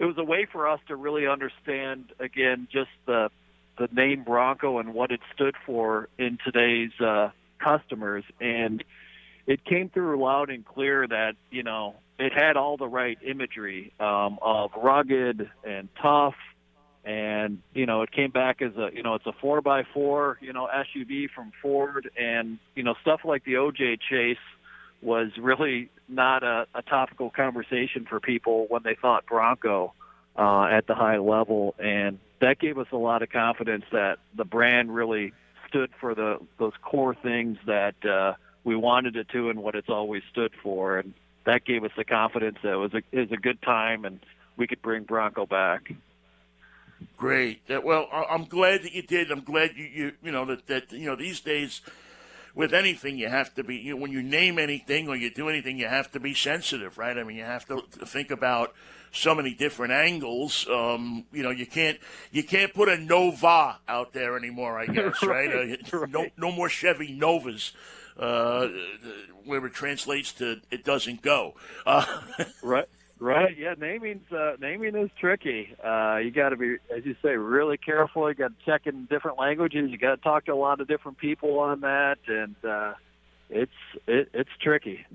[0.00, 3.30] it was a way for us to really understand, again, just the,
[3.78, 8.24] the name Bronco and what it stood for in today's uh, customers.
[8.40, 8.82] And
[9.46, 13.92] it came through loud and clear that, you know, it had all the right imagery
[14.00, 16.34] um, of rugged and tough
[17.04, 20.38] and you know it came back as a you know it's a four by four
[20.40, 24.36] you know SUV from Ford, and you know stuff like the OJ Chase
[25.00, 29.92] was really not a, a topical conversation for people when they thought Bronco
[30.38, 34.44] uh, at the high level, and that gave us a lot of confidence that the
[34.44, 35.32] brand really
[35.68, 38.34] stood for the those core things that uh,
[38.64, 42.04] we wanted it to and what it's always stood for, and that gave us the
[42.04, 44.20] confidence that it was a, it was a good time and
[44.56, 45.92] we could bring Bronco back.
[47.16, 47.62] Great.
[47.68, 49.30] Well, I'm glad that you did.
[49.30, 51.80] I'm glad you you you know that that you know these days
[52.54, 55.48] with anything you have to be you know, when you name anything or you do
[55.48, 57.16] anything you have to be sensitive, right?
[57.16, 58.74] I mean, you have to think about
[59.12, 60.66] so many different angles.
[60.68, 61.98] Um, you know, you can't
[62.30, 64.78] you can't put a Nova out there anymore.
[64.78, 65.54] I guess, right?
[65.54, 66.10] right, uh, right.
[66.10, 67.72] No no more Chevy Novas.
[68.18, 68.68] Uh,
[69.46, 71.54] where it translates to it doesn't go.
[71.86, 72.04] Uh,
[72.38, 72.46] right.
[72.62, 72.88] Right.
[74.82, 75.74] Naming is tricky.
[75.84, 78.28] Uh, you got to be, as you say, really careful.
[78.28, 79.90] You got to check in different languages.
[79.90, 82.94] You got to talk to a lot of different people on that, and uh,
[83.48, 83.72] it's
[84.06, 85.06] it, it's tricky.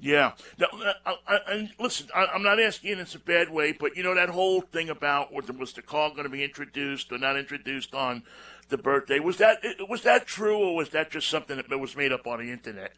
[0.00, 0.32] Yeah.
[0.58, 0.68] Now,
[1.04, 4.30] I, I, listen, I, am not asking in a bad way, but you know that
[4.30, 8.22] whole thing about was the car going to be introduced or not introduced on
[8.70, 12.12] the birthday was that was that true or was that just something that was made
[12.12, 12.92] up on the internet?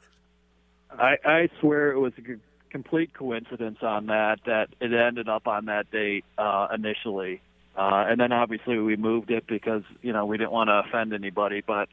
[0.91, 2.21] I, I swear it was a
[2.73, 7.43] complete coincidence on that that it ended up on that date uh, initially,
[7.77, 11.13] uh, and then obviously we moved it because you know we didn't want to offend
[11.13, 11.63] anybody.
[11.65, 11.91] But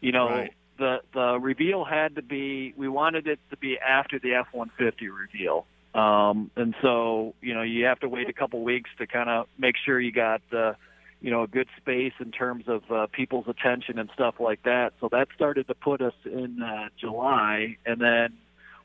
[0.00, 0.52] you know right.
[0.78, 4.70] the the reveal had to be we wanted it to be after the F one
[4.78, 9.06] fifty reveal, um, and so you know you have to wait a couple weeks to
[9.06, 10.76] kind of make sure you got the
[11.22, 14.92] you know a good space in terms of uh, people's attention and stuff like that.
[15.00, 18.36] So that started to put us in uh, July, and then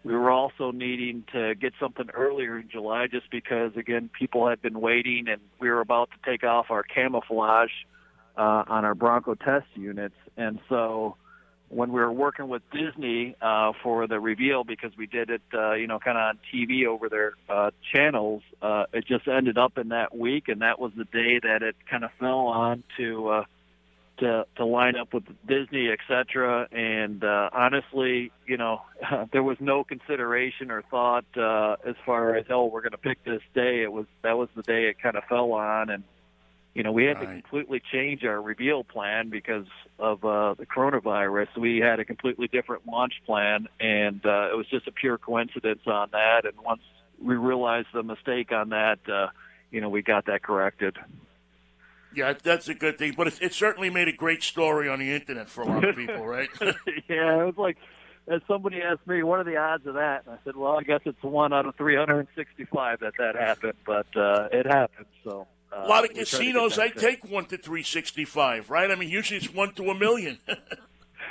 [0.06, 4.62] we were also needing to get something earlier in July just because, again, people had
[4.62, 7.72] been waiting and we were about to take off our camouflage
[8.38, 10.14] uh, on our Bronco test units.
[10.38, 11.16] And so
[11.70, 15.74] when we were working with Disney uh, for the reveal, because we did it, uh,
[15.74, 19.80] you know, kind of on TV over their uh, channels, uh, it just ended up
[19.80, 20.50] in that week.
[20.50, 23.44] And that was the day that it kind of fell on to, uh,
[24.18, 26.68] to to line up with Disney, etc.
[26.72, 28.82] And uh, honestly, you know,
[29.32, 33.24] there was no consideration or thought uh, as far as oh, we're going to pick
[33.24, 33.84] this day.
[33.84, 36.04] It was that was the day it kind of fell on, and
[36.76, 37.28] you know, we had right.
[37.28, 39.66] to completely change our reveal plan because
[39.98, 41.48] of uh, the coronavirus.
[41.58, 45.82] We had a completely different launch plan, and uh, it was just a pure coincidence
[45.88, 46.44] on that.
[46.44, 46.82] And once
[47.22, 49.28] we realized the mistake on that, uh,
[49.72, 50.98] you know, we got that corrected.
[52.16, 53.14] Yeah, that's a good thing.
[53.16, 55.96] But it, it, certainly made a great story on the internet for a lot of
[55.96, 56.50] people, right?
[56.62, 57.78] yeah, it was like,
[58.28, 60.24] as somebody asked me, what are the odds of that?
[60.26, 64.08] And I said, well, I guess it's one out of 365 that that happened, but
[64.16, 65.06] uh, it happened.
[65.24, 68.90] So uh, a lot of casinos, I take one to 365, right?
[68.90, 70.40] I mean, usually it's one to a million.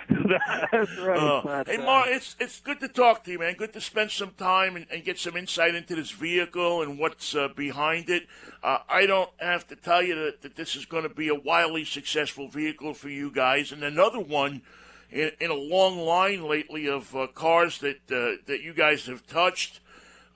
[0.73, 1.17] That's right.
[1.19, 3.55] Uh, hey, Mark, it's it's good to talk to you, man.
[3.55, 7.35] Good to spend some time and, and get some insight into this vehicle and what's
[7.35, 8.27] uh, behind it.
[8.62, 11.35] Uh, I don't have to tell you that, that this is going to be a
[11.35, 14.62] wildly successful vehicle for you guys, and another one
[15.11, 19.27] in, in a long line lately of uh, cars that uh, that you guys have
[19.27, 19.81] touched,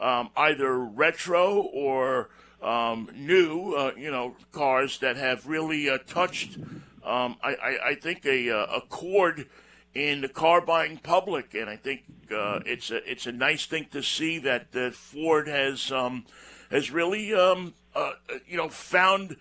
[0.00, 2.30] um, either retro or
[2.62, 6.58] um, new, uh, you know, cars that have really touched
[7.04, 9.48] um, I, I, I, think a, uh, a chord
[9.94, 13.86] in the car buying public, and I think uh, it's a it's a nice thing
[13.92, 16.26] to see that that Ford has um,
[16.70, 18.12] has really um, uh,
[18.46, 19.36] you know found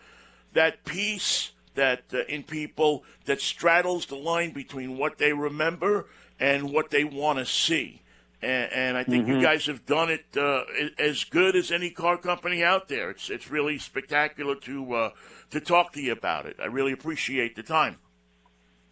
[0.53, 6.07] that peace that uh, in people that straddles the line between what they remember
[6.39, 8.01] and what they want to see.
[8.39, 9.37] And, and, I think mm-hmm.
[9.37, 10.63] you guys have done it uh,
[10.99, 13.09] as good as any car company out there.
[13.09, 15.09] It's it's really spectacular to uh,
[15.49, 16.57] to talk to you about it.
[16.61, 17.97] I really appreciate the time.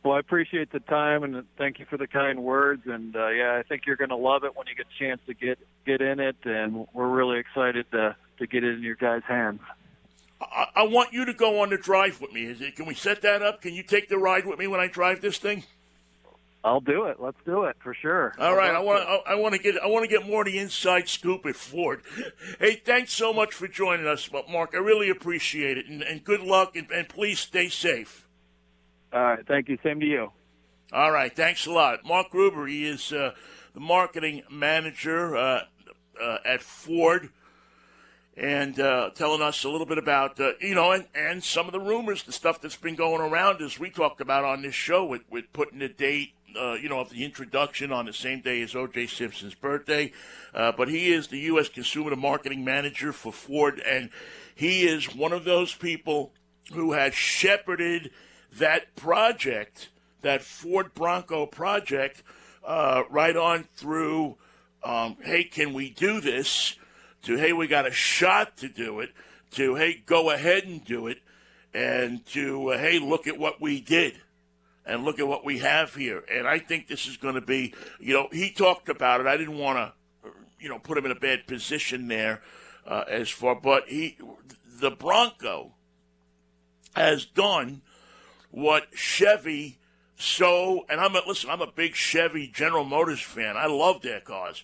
[0.04, 2.84] Well, I appreciate the time and thank you for the kind words.
[2.86, 5.20] And uh, yeah, I think you're going to love it when you get a chance
[5.28, 8.96] to get get in it, and we're really excited to to get it in your
[8.96, 9.62] guys' hands.
[10.42, 12.46] I, I want you to go on the drive with me.
[12.46, 12.76] Is it?
[12.76, 13.62] Can we set that up?
[13.62, 15.64] Can you take the ride with me when I drive this thing?
[16.66, 17.18] I'll do it.
[17.20, 18.34] Let's do it for sure.
[18.40, 19.32] All right, I want to.
[19.32, 19.78] I want to get.
[19.78, 22.02] I want to get more of the inside scoop at Ford.
[22.60, 24.72] Hey, thanks so much for joining us, Mark.
[24.74, 28.28] I really appreciate it, and, and good luck, and, and, please stay safe.
[29.14, 29.78] All right, thank you.
[29.84, 30.32] Same to you.
[30.92, 32.68] All right, thanks a lot, Mark Grueber.
[32.68, 33.36] He is uh,
[33.76, 35.62] the marketing manager uh,
[36.20, 37.30] uh, at Ford
[38.36, 41.72] and uh, telling us a little bit about uh, you know and, and some of
[41.72, 45.06] the rumors the stuff that's been going around as we talked about on this show
[45.06, 48.62] with, with putting a date uh, you know, of the introduction on the same day
[48.62, 49.08] as O.J.
[49.08, 50.12] Simpson's birthday.
[50.54, 51.70] Uh, but he is the U.S.
[51.70, 54.10] Consumer Marketing Manager for Ford, and
[54.54, 56.32] he is one of those people
[56.74, 58.12] who has shepherded
[58.58, 59.90] that project,
[60.22, 62.24] that Ford Bronco project,
[62.66, 64.38] uh, right on through.
[64.84, 66.76] Um, hey, can we do this?
[67.24, 69.10] To hey, we got a shot to do it.
[69.52, 71.20] To hey, go ahead and do it.
[71.74, 74.22] And to uh, hey, look at what we did
[74.86, 76.24] and look at what we have here.
[76.32, 79.28] And I think this is going to be, you know, he talked about it.
[79.28, 82.42] I didn't want to, you know, put him in a bad position there
[82.86, 84.18] uh, as far, but he,
[84.80, 85.74] the Bronco
[86.96, 87.82] has done
[88.52, 89.80] what Chevy
[90.18, 93.58] so, and I'm a, listen, I'm a big Chevy General Motors fan.
[93.58, 94.64] I love their cars.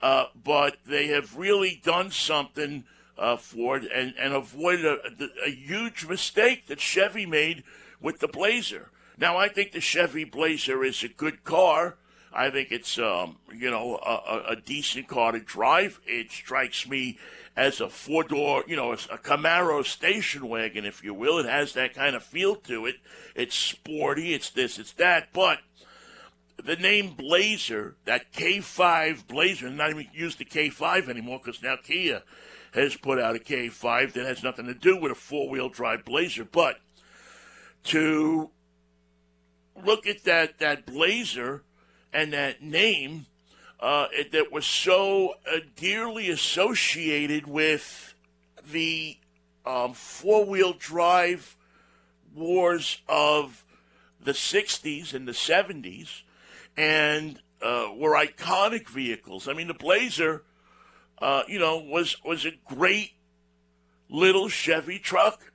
[0.00, 2.84] Uh, but they have really done something
[3.16, 7.62] uh, Ford and, and avoided a, a, huge mistake that Chevy made
[8.00, 8.90] with the Blazer.
[9.22, 11.96] Now, I think the Chevy Blazer is a good car.
[12.32, 16.00] I think it's, um, you know, a, a, decent car to drive.
[16.04, 17.20] It strikes me
[17.56, 21.38] as a four door, you know, a Camaro station wagon, if you will.
[21.38, 22.96] It has that kind of feel to it.
[23.36, 25.28] It's sporty, it's this, it's that.
[25.32, 25.60] But
[26.56, 32.24] the name Blazer, that K5 Blazer, not even use the K5 anymore because now Kia
[32.74, 36.04] has put out a K5 that has nothing to do with a four wheel drive
[36.04, 36.44] Blazer.
[36.44, 36.80] But
[37.84, 38.50] to
[39.84, 41.62] look at that that blazer
[42.12, 43.26] and that name
[43.80, 48.14] uh, that was so uh, dearly associated with
[48.70, 49.16] the
[49.66, 51.56] um, four wheel drive
[52.34, 53.64] wars of
[54.20, 56.22] the 60s and the 70s
[56.76, 59.48] and uh, were iconic vehicles.
[59.48, 60.44] I mean, the Blazer,
[61.20, 63.12] uh, you know, was, was a great
[64.08, 65.51] little Chevy truck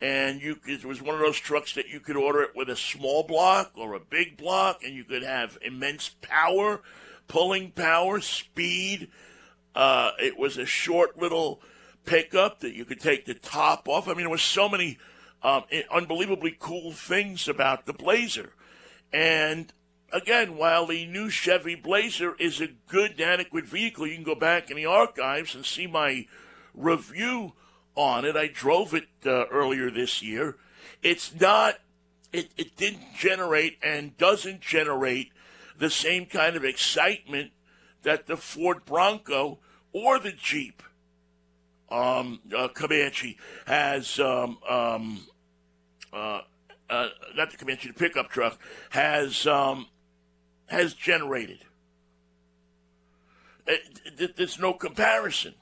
[0.00, 2.76] and you it was one of those trucks that you could order it with a
[2.76, 6.82] small block or a big block, and you could have immense power,
[7.26, 9.08] pulling power, speed.
[9.74, 11.60] Uh, it was a short little
[12.04, 14.08] pickup that you could take the top off.
[14.08, 14.98] I mean, there was so many
[15.42, 18.54] um, unbelievably cool things about the Blazer,
[19.12, 19.72] and
[20.12, 24.70] again, while the new Chevy Blazer is a good, adequate vehicle, you can go back
[24.70, 26.26] in the archives and see my
[26.74, 27.52] review
[27.98, 28.36] on it.
[28.36, 30.56] I drove it uh, earlier this year.
[31.02, 31.74] It's not
[32.32, 35.32] it, it didn't generate and doesn't generate
[35.78, 37.52] the same kind of excitement
[38.02, 39.58] that the Ford Bronco
[39.92, 40.82] or the Jeep
[41.90, 45.26] um, uh, Comanche has, um, um,
[46.12, 46.42] uh,
[46.90, 48.58] uh, not the Comanche, the pickup truck
[48.90, 49.86] has um,
[50.66, 51.60] has generated.
[53.66, 55.54] It, it, there's no comparison.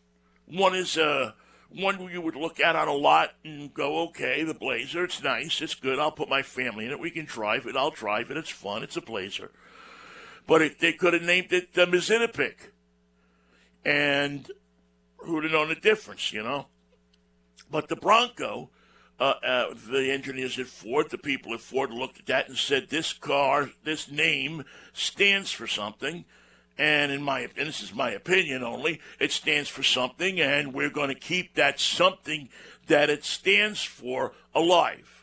[0.47, 1.35] One is a
[1.71, 5.61] one you would look at on a lot and go, okay, the Blazer, it's nice,
[5.61, 5.99] it's good.
[5.99, 7.01] I'll put my family in it.
[7.01, 7.77] We can drive it.
[7.77, 8.37] I'll drive it.
[8.37, 8.83] It's fun.
[8.83, 9.51] It's a Blazer.
[10.47, 12.71] But it, they could have named it the Mazinapic.
[13.85, 14.51] And
[15.19, 16.67] who'd have known the difference, you know?
[17.71, 18.71] But the Bronco,
[19.19, 22.89] uh, uh, the engineers at Ford, the people at Ford looked at that and said,
[22.89, 26.25] this car, this name stands for something
[26.79, 30.91] and in my and this is my opinion only, it stands for something, and we're
[30.91, 32.49] going to keep that something
[32.87, 35.17] that it stands for alive.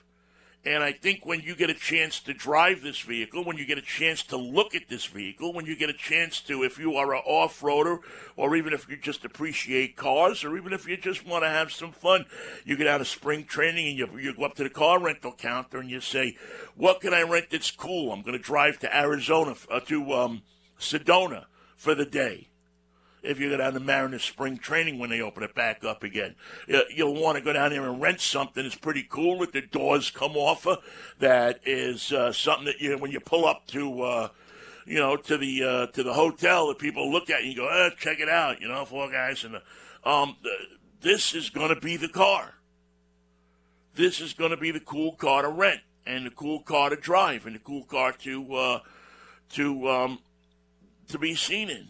[0.65, 3.77] And I think when you get a chance to drive this vehicle, when you get
[3.77, 6.95] a chance to look at this vehicle, when you get a chance to, if you
[6.95, 7.99] are an off roader,
[8.37, 11.73] or even if you just appreciate cars, or even if you just want to have
[11.73, 12.25] some fun,
[12.63, 15.33] you get out of spring training and you, you go up to the car rental
[15.33, 16.37] counter and you say,
[16.77, 18.13] What can I rent that's cool?
[18.13, 20.43] I'm going to drive to Arizona, uh, to um,
[20.83, 22.49] Sedona for the day.
[23.21, 26.35] If you go down to Mariners spring training when they open it back up again,
[26.93, 30.11] you'll want to go down there and rent something that's pretty cool that the doors
[30.11, 30.79] come off of.
[31.19, 34.01] That is uh, something that you when you pull up to.
[34.01, 34.27] Uh,
[34.85, 37.67] you know, to the uh, to the hotel, that people look at you and go,
[37.69, 38.59] eh, check it out.
[38.59, 39.61] You know, four guys and
[40.03, 40.35] um,
[41.01, 42.55] this is going to be the car.
[43.95, 46.95] This is going to be the cool car to rent and the cool car to
[46.95, 48.79] drive and the cool car to uh,
[49.51, 50.19] to um,
[51.09, 51.87] to be seen in.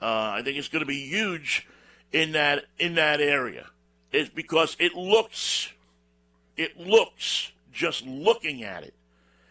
[0.00, 1.66] Uh, I think it's going to be huge
[2.12, 3.66] in that in that area.
[4.12, 5.72] It's because it looks,
[6.56, 8.94] it looks just looking at it,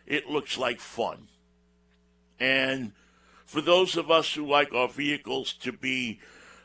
[0.06, 1.28] it looks like fun.
[2.40, 2.92] And
[3.46, 6.20] for those of us who like our vehicles to be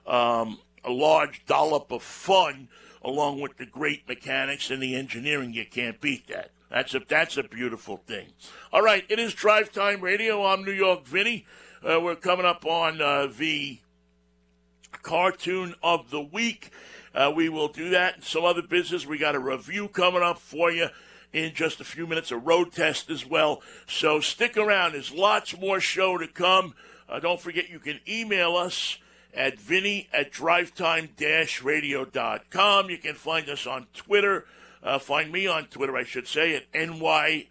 [0.07, 2.69] um, a large dollop of fun,
[3.03, 6.51] along with the great mechanics and the engineering, you can't beat that.
[6.71, 8.29] That's a that's a beautiful thing.
[8.73, 10.45] All right, it is Drive Time Radio.
[10.45, 11.47] I'm New York Vinnie.
[11.83, 13.79] Uh, we're coming up on uh, the
[15.03, 16.71] cartoon of the week.
[17.15, 19.07] Uh, we will do that and some other business.
[19.07, 20.89] We got a review coming up for you
[21.33, 23.63] in just a few minutes, a road test as well.
[23.87, 24.93] So stick around.
[24.93, 26.75] There's lots more show to come.
[27.09, 28.99] Uh, don't forget you can email us
[29.35, 32.91] at vinnie at drivetime-radio.com.
[32.91, 34.47] You can find us on Twitter
[34.85, 37.47] uh, find me on Twitter, I should say, at N-Y-V-I-N-N-I-E,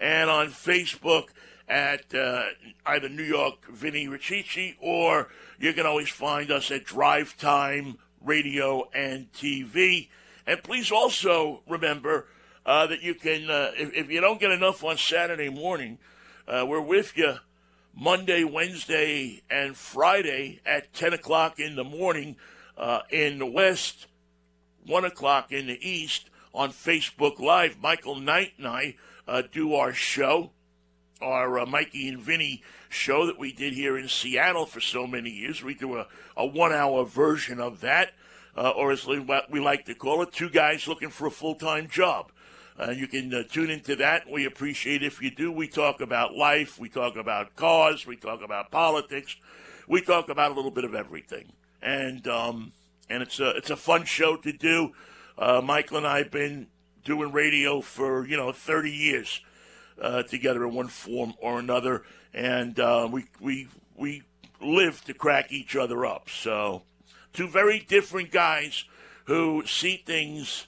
[0.00, 1.28] and on Facebook
[1.68, 2.42] at uh,
[2.84, 5.28] either New York Vinnie Ricci, or
[5.58, 10.08] you can always find us at Drive Time Radio and TV.
[10.46, 12.26] And please also remember
[12.66, 15.98] uh, that you can, uh, if, if, you don't get enough on Saturday morning,
[16.48, 17.36] uh, we're with you
[17.94, 22.36] Monday, Wednesday, and Friday at 10 o'clock in the morning
[22.76, 24.06] uh, in the West
[24.86, 27.80] 1 o'clock in the East on Facebook Live.
[27.80, 30.50] Michael Knight and I uh, do our show,
[31.20, 35.30] our uh, Mikey and Vinnie show that we did here in Seattle for so many
[35.30, 35.62] years.
[35.62, 36.06] We do a,
[36.36, 38.12] a one hour version of that,
[38.56, 41.88] uh, or as we like to call it, two guys looking for a full time
[41.88, 42.30] job.
[42.78, 44.28] Uh, you can uh, tune into that.
[44.30, 45.52] We appreciate if you do.
[45.52, 49.36] We talk about life, we talk about cars, we talk about politics,
[49.86, 51.52] we talk about a little bit of everything.
[51.80, 52.72] And um,
[53.08, 54.92] and it's a it's a fun show to do.
[55.36, 56.68] Uh, Michael and I have been
[57.04, 59.40] doing radio for you know 30 years
[60.00, 64.22] uh, together in one form or another, and uh, we we we
[64.60, 66.28] live to crack each other up.
[66.28, 66.82] So,
[67.32, 68.84] two very different guys
[69.24, 70.66] who see things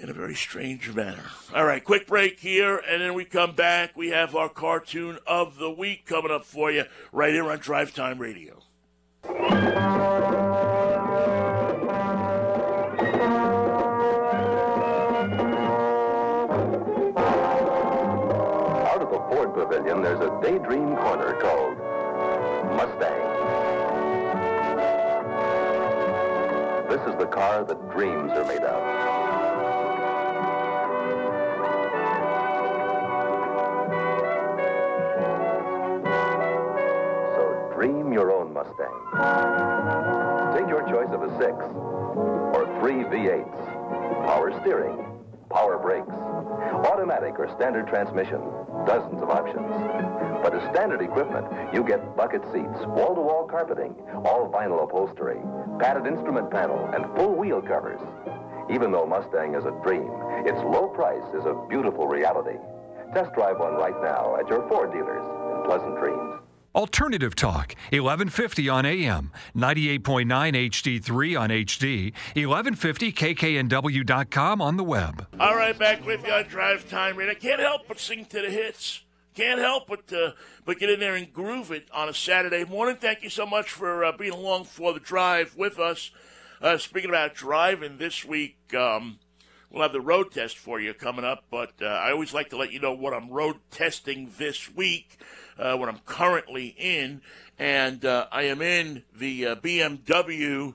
[0.00, 1.26] in a very strange manner.
[1.54, 3.96] All right, quick break here, and then we come back.
[3.96, 7.94] We have our cartoon of the week coming up for you right here on Drive
[7.94, 8.62] Time Radio.
[20.42, 21.76] Daydream corner called
[22.74, 23.20] Mustang.
[26.88, 28.80] This is the car that dreams are made of.
[37.36, 38.96] So dream your own Mustang.
[40.56, 41.52] Take your choice of a 6
[42.56, 44.24] or three V8s.
[44.24, 45.19] Power steering,
[45.50, 46.14] power brakes,
[46.86, 48.40] automatic or standard transmission,
[48.86, 49.66] dozens of options.
[50.42, 53.94] But as standard equipment, you get bucket seats, wall-to-wall carpeting,
[54.24, 55.38] all vinyl upholstery,
[55.78, 58.00] padded instrument panel, and full wheel covers.
[58.70, 60.08] Even though Mustang is a dream,
[60.46, 62.56] its low price is a beautiful reality.
[63.12, 66.49] Test drive one right now at your Ford dealers in Pleasant Dreams.
[66.74, 75.26] Alternative Talk, 1150 on AM, 98.9 HD3 on HD, 1150kknw.com on the web.
[75.40, 77.34] All right, back with you on Drive Time Radio.
[77.34, 79.02] Can't help but sing to the hits.
[79.34, 80.32] Can't help but uh,
[80.64, 82.96] but get in there and groove it on a Saturday morning.
[82.96, 86.10] Thank you so much for uh, being along for the drive with us.
[86.60, 89.18] Uh, speaking about driving, this week um,
[89.70, 91.44] we'll have the road test for you coming up.
[91.50, 95.18] But uh, I always like to let you know what I'm road testing this week
[95.60, 97.20] uh, what I'm currently in,
[97.58, 100.74] and uh, I am in the uh, BMW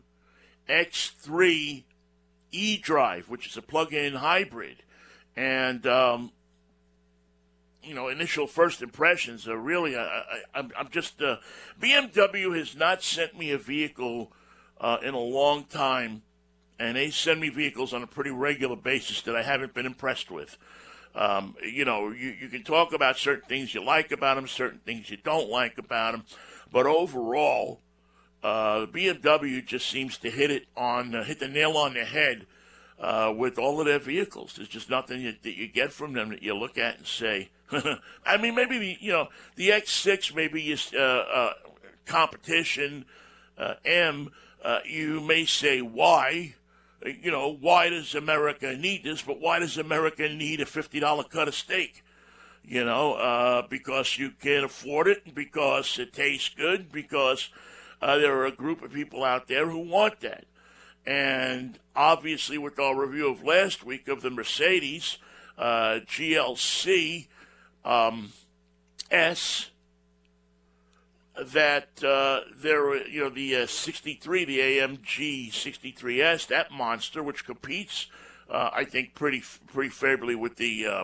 [0.69, 1.83] X3
[2.51, 4.83] e-Drive, which is a plug-in hybrid,
[5.35, 6.31] and um,
[7.83, 11.37] you know, initial first impressions are really, I, am just, uh,
[11.79, 14.31] BMW has not sent me a vehicle
[14.79, 16.23] uh, in a long time,
[16.79, 20.29] and they send me vehicles on a pretty regular basis that I haven't been impressed
[20.29, 20.57] with.
[21.15, 24.79] Um, you know, you, you can talk about certain things you like about them, certain
[24.79, 26.23] things you don't like about them,
[26.71, 27.79] but overall,
[28.43, 32.45] uh, BMW just seems to hit it on uh, hit the nail on the head
[32.99, 34.53] uh, with all of their vehicles.
[34.55, 37.49] There's just nothing you, that you get from them that you look at and say.
[38.25, 41.53] I mean, maybe the you know the X6 maybe is uh, uh,
[42.05, 43.05] competition
[43.57, 44.31] uh, M.
[44.85, 46.53] you may say why
[47.05, 49.21] you know, why does America need this?
[49.21, 52.03] But why does America need a $50 cut of steak?
[52.63, 57.49] You know, uh, because you can't afford it, because it tastes good, because
[58.01, 60.45] uh, there are a group of people out there who want that.
[61.05, 65.19] And obviously, with our review of last week of the Mercedes
[65.57, 67.27] uh, GLC
[67.83, 68.33] um,
[69.11, 69.69] S,
[71.43, 78.07] that uh, there, you know, the uh, 63, the AMG 63S, that monster, which competes,
[78.49, 81.03] uh, I think, pretty pretty favorably with the uh,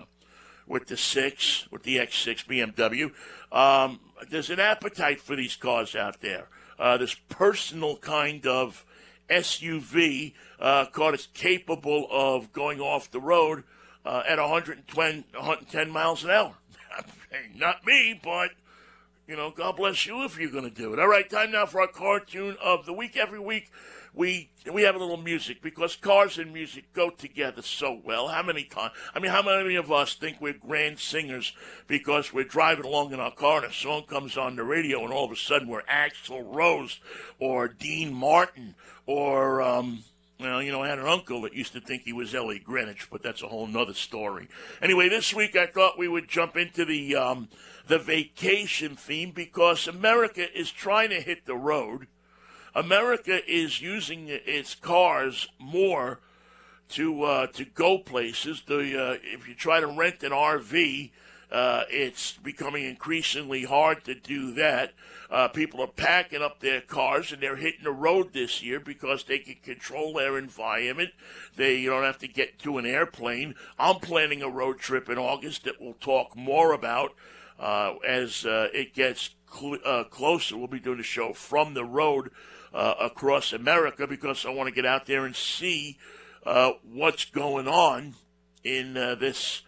[0.68, 3.12] with the six, with the X6 BMW.
[3.56, 6.48] Um, there's an appetite for these cars out there.
[6.80, 8.86] Uh, this personal kind of
[9.30, 13.64] SUV uh, car is capable of going off the road
[14.06, 16.56] at 120, 110 miles an hour.
[17.56, 18.52] Not me, but
[19.32, 21.00] you know, God bless you if you're going to do it.
[21.00, 23.16] All right, time now for our cartoon of the week.
[23.16, 23.72] Every week
[24.14, 28.28] we we have a little music because cars and music go together so well.
[28.28, 28.92] How many times?
[29.16, 31.54] I mean, how many of us think we're grand singers
[31.88, 35.14] because we're driving along in our car and a song comes on the radio and
[35.14, 37.00] all of a sudden we're Axl Rose
[37.40, 38.76] or Dean Martin
[39.06, 40.04] or um,
[40.42, 43.08] well, you know, I had an uncle that used to think he was Ellie Greenwich,
[43.10, 44.50] but that's a whole nother story.
[44.82, 47.48] Anyway, this week I thought we would jump into the um,
[47.88, 52.08] the vacation theme because America is trying to hit the road.
[52.74, 56.20] America is using its cars more
[56.90, 58.64] to uh, to go places.
[58.66, 61.12] The uh, if you try to rent an RV,
[61.52, 64.94] uh, it's becoming increasingly hard to do that.
[65.30, 69.24] Uh, people are packing up their cars and they're hitting the road this year because
[69.24, 71.12] they can control their environment.
[71.56, 73.56] They don't have to get to an airplane.
[73.78, 77.16] I'm planning a road trip in August that we'll talk more about
[77.62, 81.86] uh, as uh, it gets cl- uh, closer, we'll be doing a show from the
[81.86, 82.32] road
[82.74, 85.98] uh, across America because I want to get out there and see
[86.44, 88.16] uh, what's going on
[88.64, 89.62] in uh, this,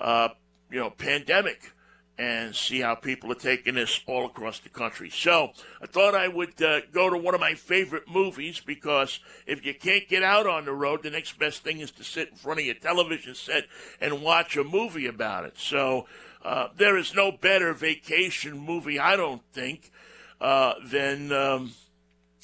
[0.00, 1.72] you know, pandemic
[2.18, 5.10] and see how people are taking this all across the country.
[5.10, 9.64] So I thought I would uh, go to one of my favorite movies because if
[9.64, 12.36] you can't get out on the road, the next best thing is to sit in
[12.36, 13.64] front of your television set
[14.00, 15.58] and watch a movie about it.
[15.58, 16.06] So
[16.44, 19.90] uh, there is no better vacation movie, I don't think,
[20.40, 21.72] uh, than um,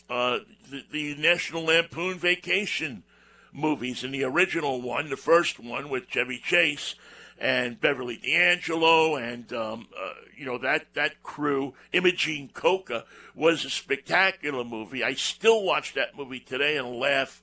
[0.08, 0.38] uh,
[0.70, 3.02] the, the, National Lampoon Vacation
[3.52, 4.04] movies.
[4.04, 6.94] And the original one, the first one with Chevy Chase
[7.40, 13.70] and Beverly D'Angelo and um, uh, you know that that crew, Imogene Coca, was a
[13.70, 15.04] spectacular movie.
[15.04, 17.42] I still watch that movie today and laugh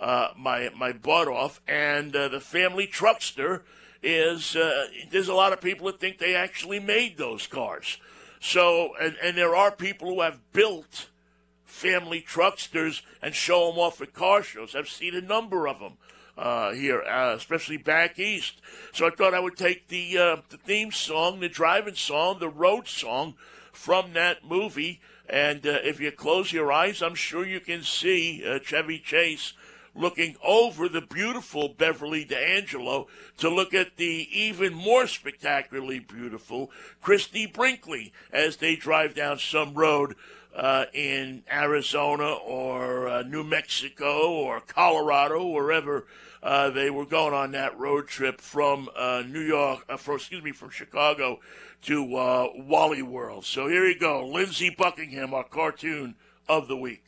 [0.00, 1.60] uh, my my butt off.
[1.66, 3.62] And the Family Truckster
[4.04, 7.98] is uh, there's a lot of people that think they actually made those cars.
[8.40, 11.08] So, and, and there are people who have built
[11.64, 14.74] family trucksters and show them off at car shows.
[14.74, 15.94] I've seen a number of them
[16.36, 18.60] uh, here, uh, especially back east.
[18.92, 22.48] So I thought I would take the uh, the theme song, the driving song, the
[22.48, 23.34] road song
[23.72, 25.00] from that movie.
[25.28, 29.54] And uh, if you close your eyes, I'm sure you can see uh, Chevy Chase
[29.94, 33.06] looking over the beautiful Beverly D'Angelo
[33.38, 36.70] to look at the even more spectacularly beautiful
[37.00, 40.14] Christie Brinkley as they drive down some road
[40.54, 46.06] uh, in Arizona or uh, New Mexico or Colorado, wherever
[46.42, 50.42] uh, they were going on that road trip from uh, New York, uh, from, excuse
[50.42, 51.40] me, from Chicago
[51.82, 53.44] to uh, Wally World.
[53.44, 56.14] So here you go, Lindsey Buckingham, our cartoon
[56.48, 57.02] of the week.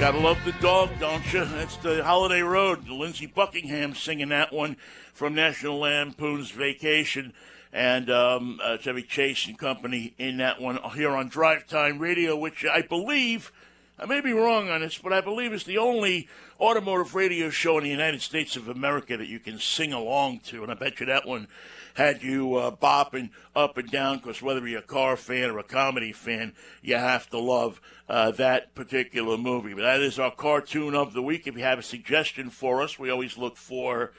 [0.00, 1.44] Gotta love the dog, don't you?
[1.44, 2.88] That's the Holiday Road.
[2.88, 4.78] Lindsey Buckingham singing that one
[5.12, 7.34] from National Lampoon's Vacation
[7.70, 12.34] and um, uh, Chevy Chase and company in that one here on Drive Time Radio,
[12.34, 13.52] which I believe,
[14.00, 16.26] I may be wrong on this, but I believe it's the only
[16.58, 20.62] automotive radio show in the United States of America that you can sing along to.
[20.62, 21.48] And I bet you that one
[21.92, 25.62] had you uh, bopping up and down because whether you're a car fan or a
[25.62, 27.78] comedy fan, you have to love
[28.08, 29.74] uh, that particular movie.
[29.74, 31.46] But that is our cartoon of the week.
[31.46, 34.12] If you have a suggestion for us, we always look for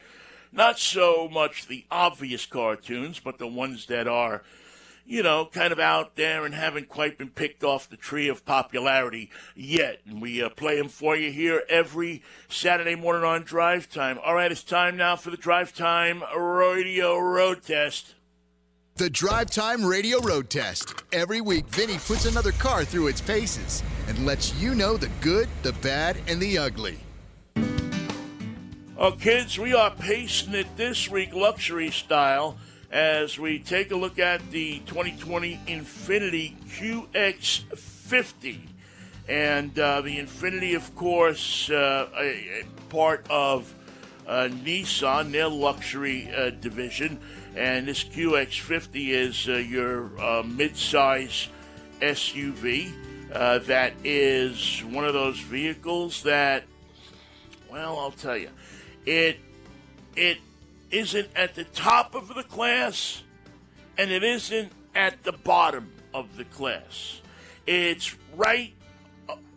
[0.51, 4.43] not so much the obvious cartoons, but the ones that are
[5.11, 8.45] you know, kind of out there and haven't quite been picked off the tree of
[8.45, 9.99] popularity yet.
[10.07, 14.17] And we uh, play them for you here every Saturday morning on Drive Time.
[14.23, 18.15] All right, it's time now for the Drive Time Radio Road Test.
[18.95, 21.03] The Drive Time Radio Road Test.
[21.11, 25.49] Every week, Vinnie puts another car through its paces and lets you know the good,
[25.61, 26.99] the bad, and the ugly.
[28.97, 32.57] Oh, kids, we are pacing it this week luxury style
[32.91, 36.57] as we take a look at the 2020 Infiniti
[37.13, 38.59] QX50.
[39.29, 43.73] And uh, the Infiniti, of course, uh, a, a, part of
[44.27, 47.19] uh, Nissan, their luxury uh, division.
[47.55, 51.47] And this QX50 is uh, your uh, midsize
[52.01, 52.91] SUV
[53.31, 56.65] that is one of those vehicles that,
[57.71, 58.49] well, I'll tell you,
[59.05, 59.37] it
[60.17, 60.39] it
[60.91, 63.23] isn't at the top of the class
[63.97, 67.21] and it isn't at the bottom of the class.
[67.65, 68.73] It's right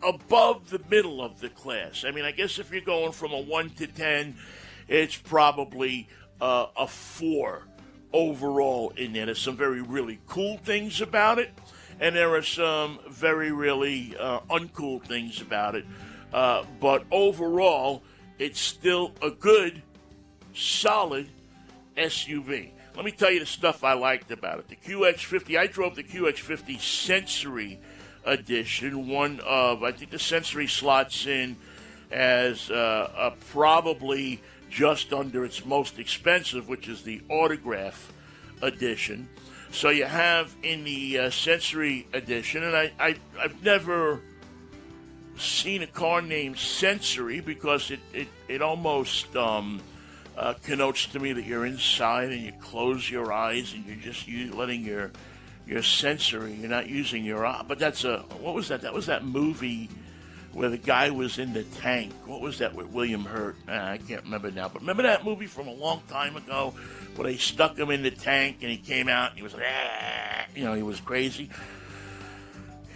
[0.03, 2.05] above the middle of the class.
[2.05, 4.35] I mean, I guess if you're going from a 1 to 10,
[4.87, 6.07] it's probably
[6.39, 7.63] uh, a 4
[8.13, 9.25] overall in there.
[9.25, 11.51] There's some very, really cool things about it,
[11.99, 15.85] and there are some very, really uh, uncool things about it.
[16.31, 18.03] Uh, but overall,
[18.37, 19.81] it's still a good
[20.55, 21.27] solid
[21.97, 22.71] SUV.
[22.95, 24.69] Let me tell you the stuff I liked about it.
[24.69, 27.79] The QX50, I drove the QX50 Sensory
[28.25, 31.57] Edition, one of, I think the Sensory slots in
[32.11, 38.11] as uh, probably just under its most expensive, which is the Autograph
[38.61, 39.29] Edition.
[39.71, 44.21] So you have in the uh, Sensory Edition, and I, I, I've never
[45.37, 49.81] seen a car named Sensory because it, it, it almost um,
[50.37, 54.27] uh, connotes to me that you're inside and you close your eyes and you're just
[54.53, 55.11] letting your
[55.67, 56.53] your sensory.
[56.53, 57.63] You're not using your eye.
[57.67, 58.81] But that's a what was that?
[58.81, 59.89] That was that movie
[60.55, 62.13] where the guy was in the tank.
[62.25, 63.57] What was that with William Hurt?
[63.67, 64.69] Ah, I can't remember now.
[64.69, 66.73] But remember that movie from a long time ago
[67.15, 69.63] where they stuck him in the tank and he came out and he was like,
[69.65, 71.49] ah, you know, he was crazy.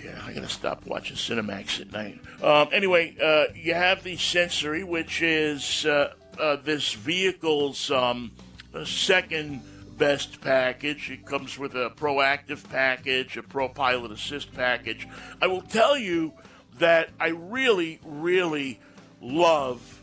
[0.04, 2.20] Yeah, I gotta stop watching Cinemax at night.
[2.42, 8.32] Um, anyway, uh, you have the sensory, which is uh, uh, this vehicle's um,
[8.86, 9.62] second
[9.98, 11.12] best package.
[11.12, 15.08] It comes with a proactive package, a pro pilot assist package.
[15.42, 16.34] I will tell you
[16.80, 18.80] that I really, really
[19.22, 20.02] love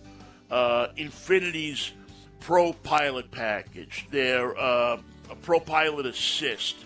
[0.51, 1.93] uh, Infiniti's
[2.41, 4.07] pro pilot package.
[4.11, 4.99] Their uh,
[5.43, 6.77] pro pilot assist.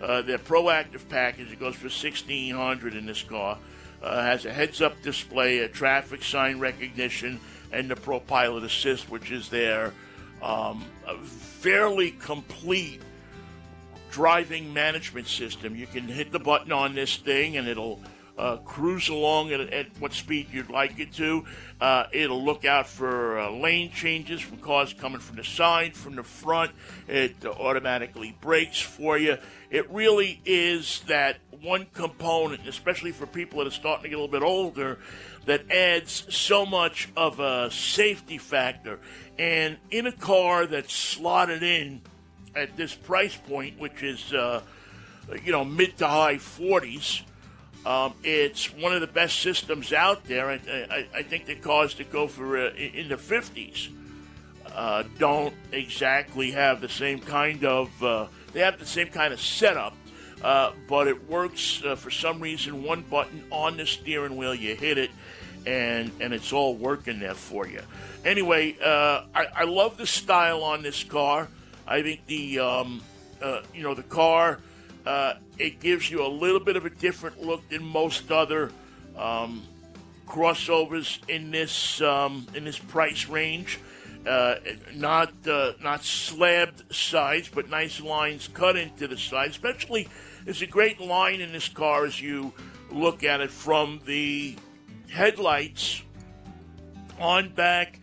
[0.00, 3.58] Uh, their proactive package, it goes for 1600 in this car,
[4.06, 7.40] uh, has a heads up display, a traffic sign recognition,
[7.72, 9.92] and the Pro Pilot Assist, which is their
[10.42, 10.84] um,
[11.24, 13.02] fairly complete
[14.10, 15.74] driving management system.
[15.74, 18.00] You can hit the button on this thing and it'll
[18.38, 21.44] uh, cruise along at, at, what speed you'd like it to.
[21.80, 26.16] Uh, it'll look out for uh, lane changes from cars coming from the side, from
[26.16, 26.72] the front.
[27.08, 29.38] It automatically brakes for you.
[29.70, 34.20] It really is that one component, especially for people that are starting to get a
[34.20, 34.98] little bit older,
[35.46, 38.98] that adds so much of a safety factor.
[39.38, 42.02] And in a car that's slotted in
[42.54, 44.62] at this price point, which is, uh,
[45.44, 47.22] you know, mid to high 40s,
[47.86, 50.50] um, it's one of the best systems out there.
[50.50, 50.54] I,
[50.90, 53.90] I, I think the cars that go for uh, in the 50s
[54.74, 59.40] uh, don't exactly have the same kind of, uh, they have the same kind of
[59.40, 59.94] setup.
[60.42, 62.82] Uh, but it works uh, for some reason.
[62.82, 65.10] One button on the steering wheel, you hit it,
[65.64, 67.80] and and it's all working there for you.
[68.22, 71.48] Anyway, uh, I, I, love the style on this car.
[71.86, 73.02] I think the um,
[73.72, 74.60] you know the car
[75.06, 78.72] Uh, it gives you a little bit of a different look than most other
[79.16, 79.62] um,
[80.26, 83.78] crossovers in this um, in this price range.
[84.26, 84.56] Uh,
[84.94, 89.52] not uh, not slabbed sides, but nice lines cut into the sides.
[89.52, 90.08] Especially,
[90.44, 92.52] there's a great line in this car as you
[92.90, 94.56] look at it from the
[95.08, 96.02] headlights
[97.20, 98.00] on back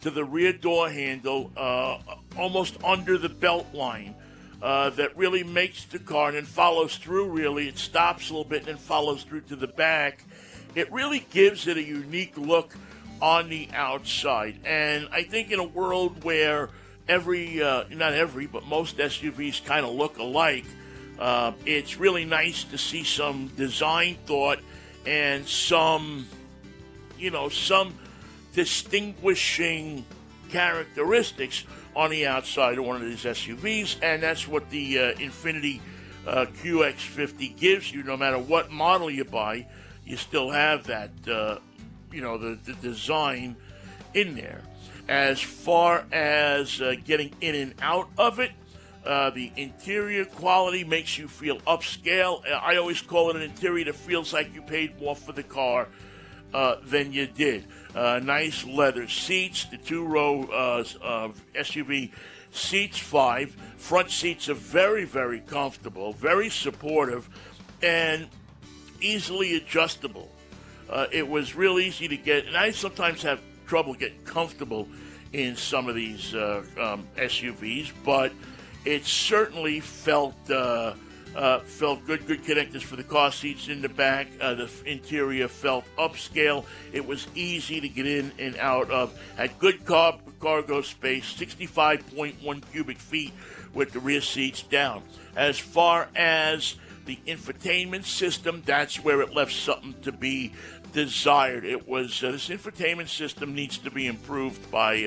[0.00, 1.98] to the rear door handle, uh,
[2.36, 4.14] almost under the belt line.
[4.62, 7.30] Uh, that really makes the car and follows through.
[7.30, 10.24] Really, it stops a little bit and then follows through to the back.
[10.74, 12.76] It really gives it a unique look
[13.22, 14.58] on the outside.
[14.64, 16.68] And I think in a world where
[17.08, 20.66] every, uh, not every, but most SUVs kind of look alike,
[21.18, 24.58] uh, it's really nice to see some design thought
[25.06, 26.26] and some,
[27.18, 27.94] you know, some
[28.54, 30.04] distinguishing
[30.50, 31.64] characteristics
[31.96, 35.80] on the outside of one of these SUVs, and that's what the uh, Infiniti
[36.26, 38.02] uh, QX50 gives you.
[38.02, 39.66] No matter what model you buy,
[40.04, 41.58] you still have that, uh,
[42.12, 43.56] you know, the, the, design
[44.14, 44.62] in there.
[45.08, 48.52] As far as uh, getting in and out of it,
[49.04, 52.42] uh, the interior quality makes you feel upscale.
[52.48, 55.88] I always call it an interior that feels like you paid more for the car
[56.52, 57.66] uh, than you did.
[57.94, 62.12] Uh, nice leather seats, the two row uh, SUV
[62.52, 63.50] seats five.
[63.76, 67.28] Front seats are very, very comfortable, very supportive,
[67.82, 68.28] and
[69.00, 70.30] easily adjustable.
[70.88, 74.88] Uh, it was real easy to get, and I sometimes have trouble getting comfortable
[75.32, 78.32] in some of these uh, um, SUVs, but
[78.84, 80.34] it certainly felt
[81.34, 84.28] uh, uh, felt good, good connectors for the car seats in the back.
[84.40, 86.64] Uh, the interior felt upscale.
[86.92, 89.18] It was easy to get in and out of.
[89.36, 93.32] Had good car- cargo space, 65.1 cubic feet
[93.74, 95.02] with the rear seats down.
[95.36, 96.76] As far as
[97.06, 100.52] the infotainment system, that's where it left something to be
[100.92, 101.64] desired.
[101.64, 105.04] It was uh, this infotainment system needs to be improved by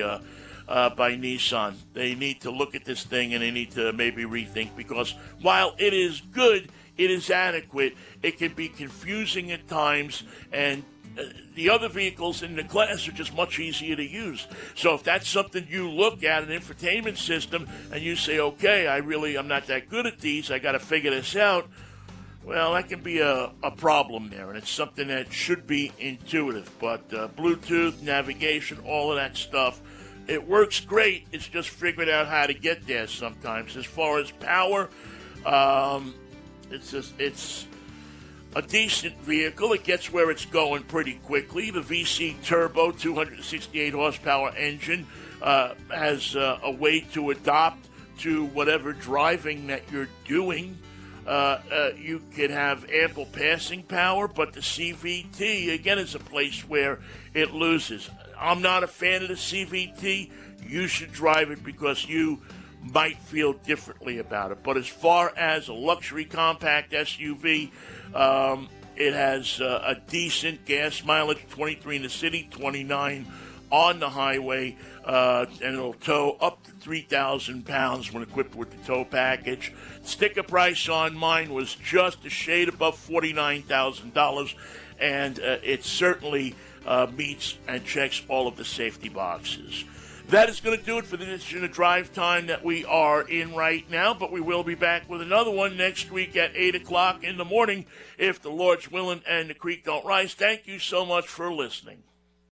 [0.68, 1.74] uh, by Nissan.
[1.92, 5.74] They need to look at this thing and they need to maybe rethink because while
[5.78, 7.96] it is good, it is adequate.
[8.22, 10.84] It can be confusing at times, and
[11.18, 14.46] uh, the other vehicles in the class are just much easier to use.
[14.74, 18.98] So if that's something you look at an infotainment system and you say, okay, I
[18.98, 21.68] really I'm not that good at these, I got to figure this out.
[22.44, 26.70] Well, that can be a, a problem there, and it's something that should be intuitive.
[26.78, 29.80] But uh, Bluetooth, navigation, all of that stuff
[30.26, 31.26] it works great.
[31.32, 33.76] It's just figuring out how to get there sometimes.
[33.76, 34.88] As far as power,
[35.44, 36.14] um,
[36.70, 37.66] it's just, it's
[38.56, 39.72] a decent vehicle.
[39.72, 41.70] It gets where it's going pretty quickly.
[41.70, 45.06] The VC Turbo 268 horsepower engine
[45.42, 47.88] uh, has uh, a way to adopt
[48.20, 50.78] to whatever driving that you're doing.
[51.26, 56.68] Uh, uh, you can have ample passing power, but the CVT again is a place
[56.68, 57.00] where
[57.32, 58.10] it loses.
[58.38, 60.30] I'm not a fan of the CVT.
[60.66, 62.42] You should drive it because you
[62.92, 64.62] might feel differently about it.
[64.62, 67.70] But as far as a luxury compact SUV,
[68.14, 73.26] um, it has uh, a decent gas mileage 23 in the city, 29
[73.70, 78.86] on the highway, uh, and it'll tow up to 3,000 pounds when equipped with the
[78.86, 79.72] tow package.
[80.02, 84.54] Sticker price on mine was just a shade above $49,000,
[85.00, 86.54] and uh, certainly
[86.86, 89.84] uh, meets and checks all of the safety boxes.
[90.28, 93.20] That is going to do it for the edition of Drive Time that we are
[93.28, 96.76] in right now, but we will be back with another one next week at 8
[96.76, 97.84] o'clock in the morning
[98.16, 100.32] if the Lord's willing and the creek don't rise.
[100.32, 102.04] Thank you so much for listening.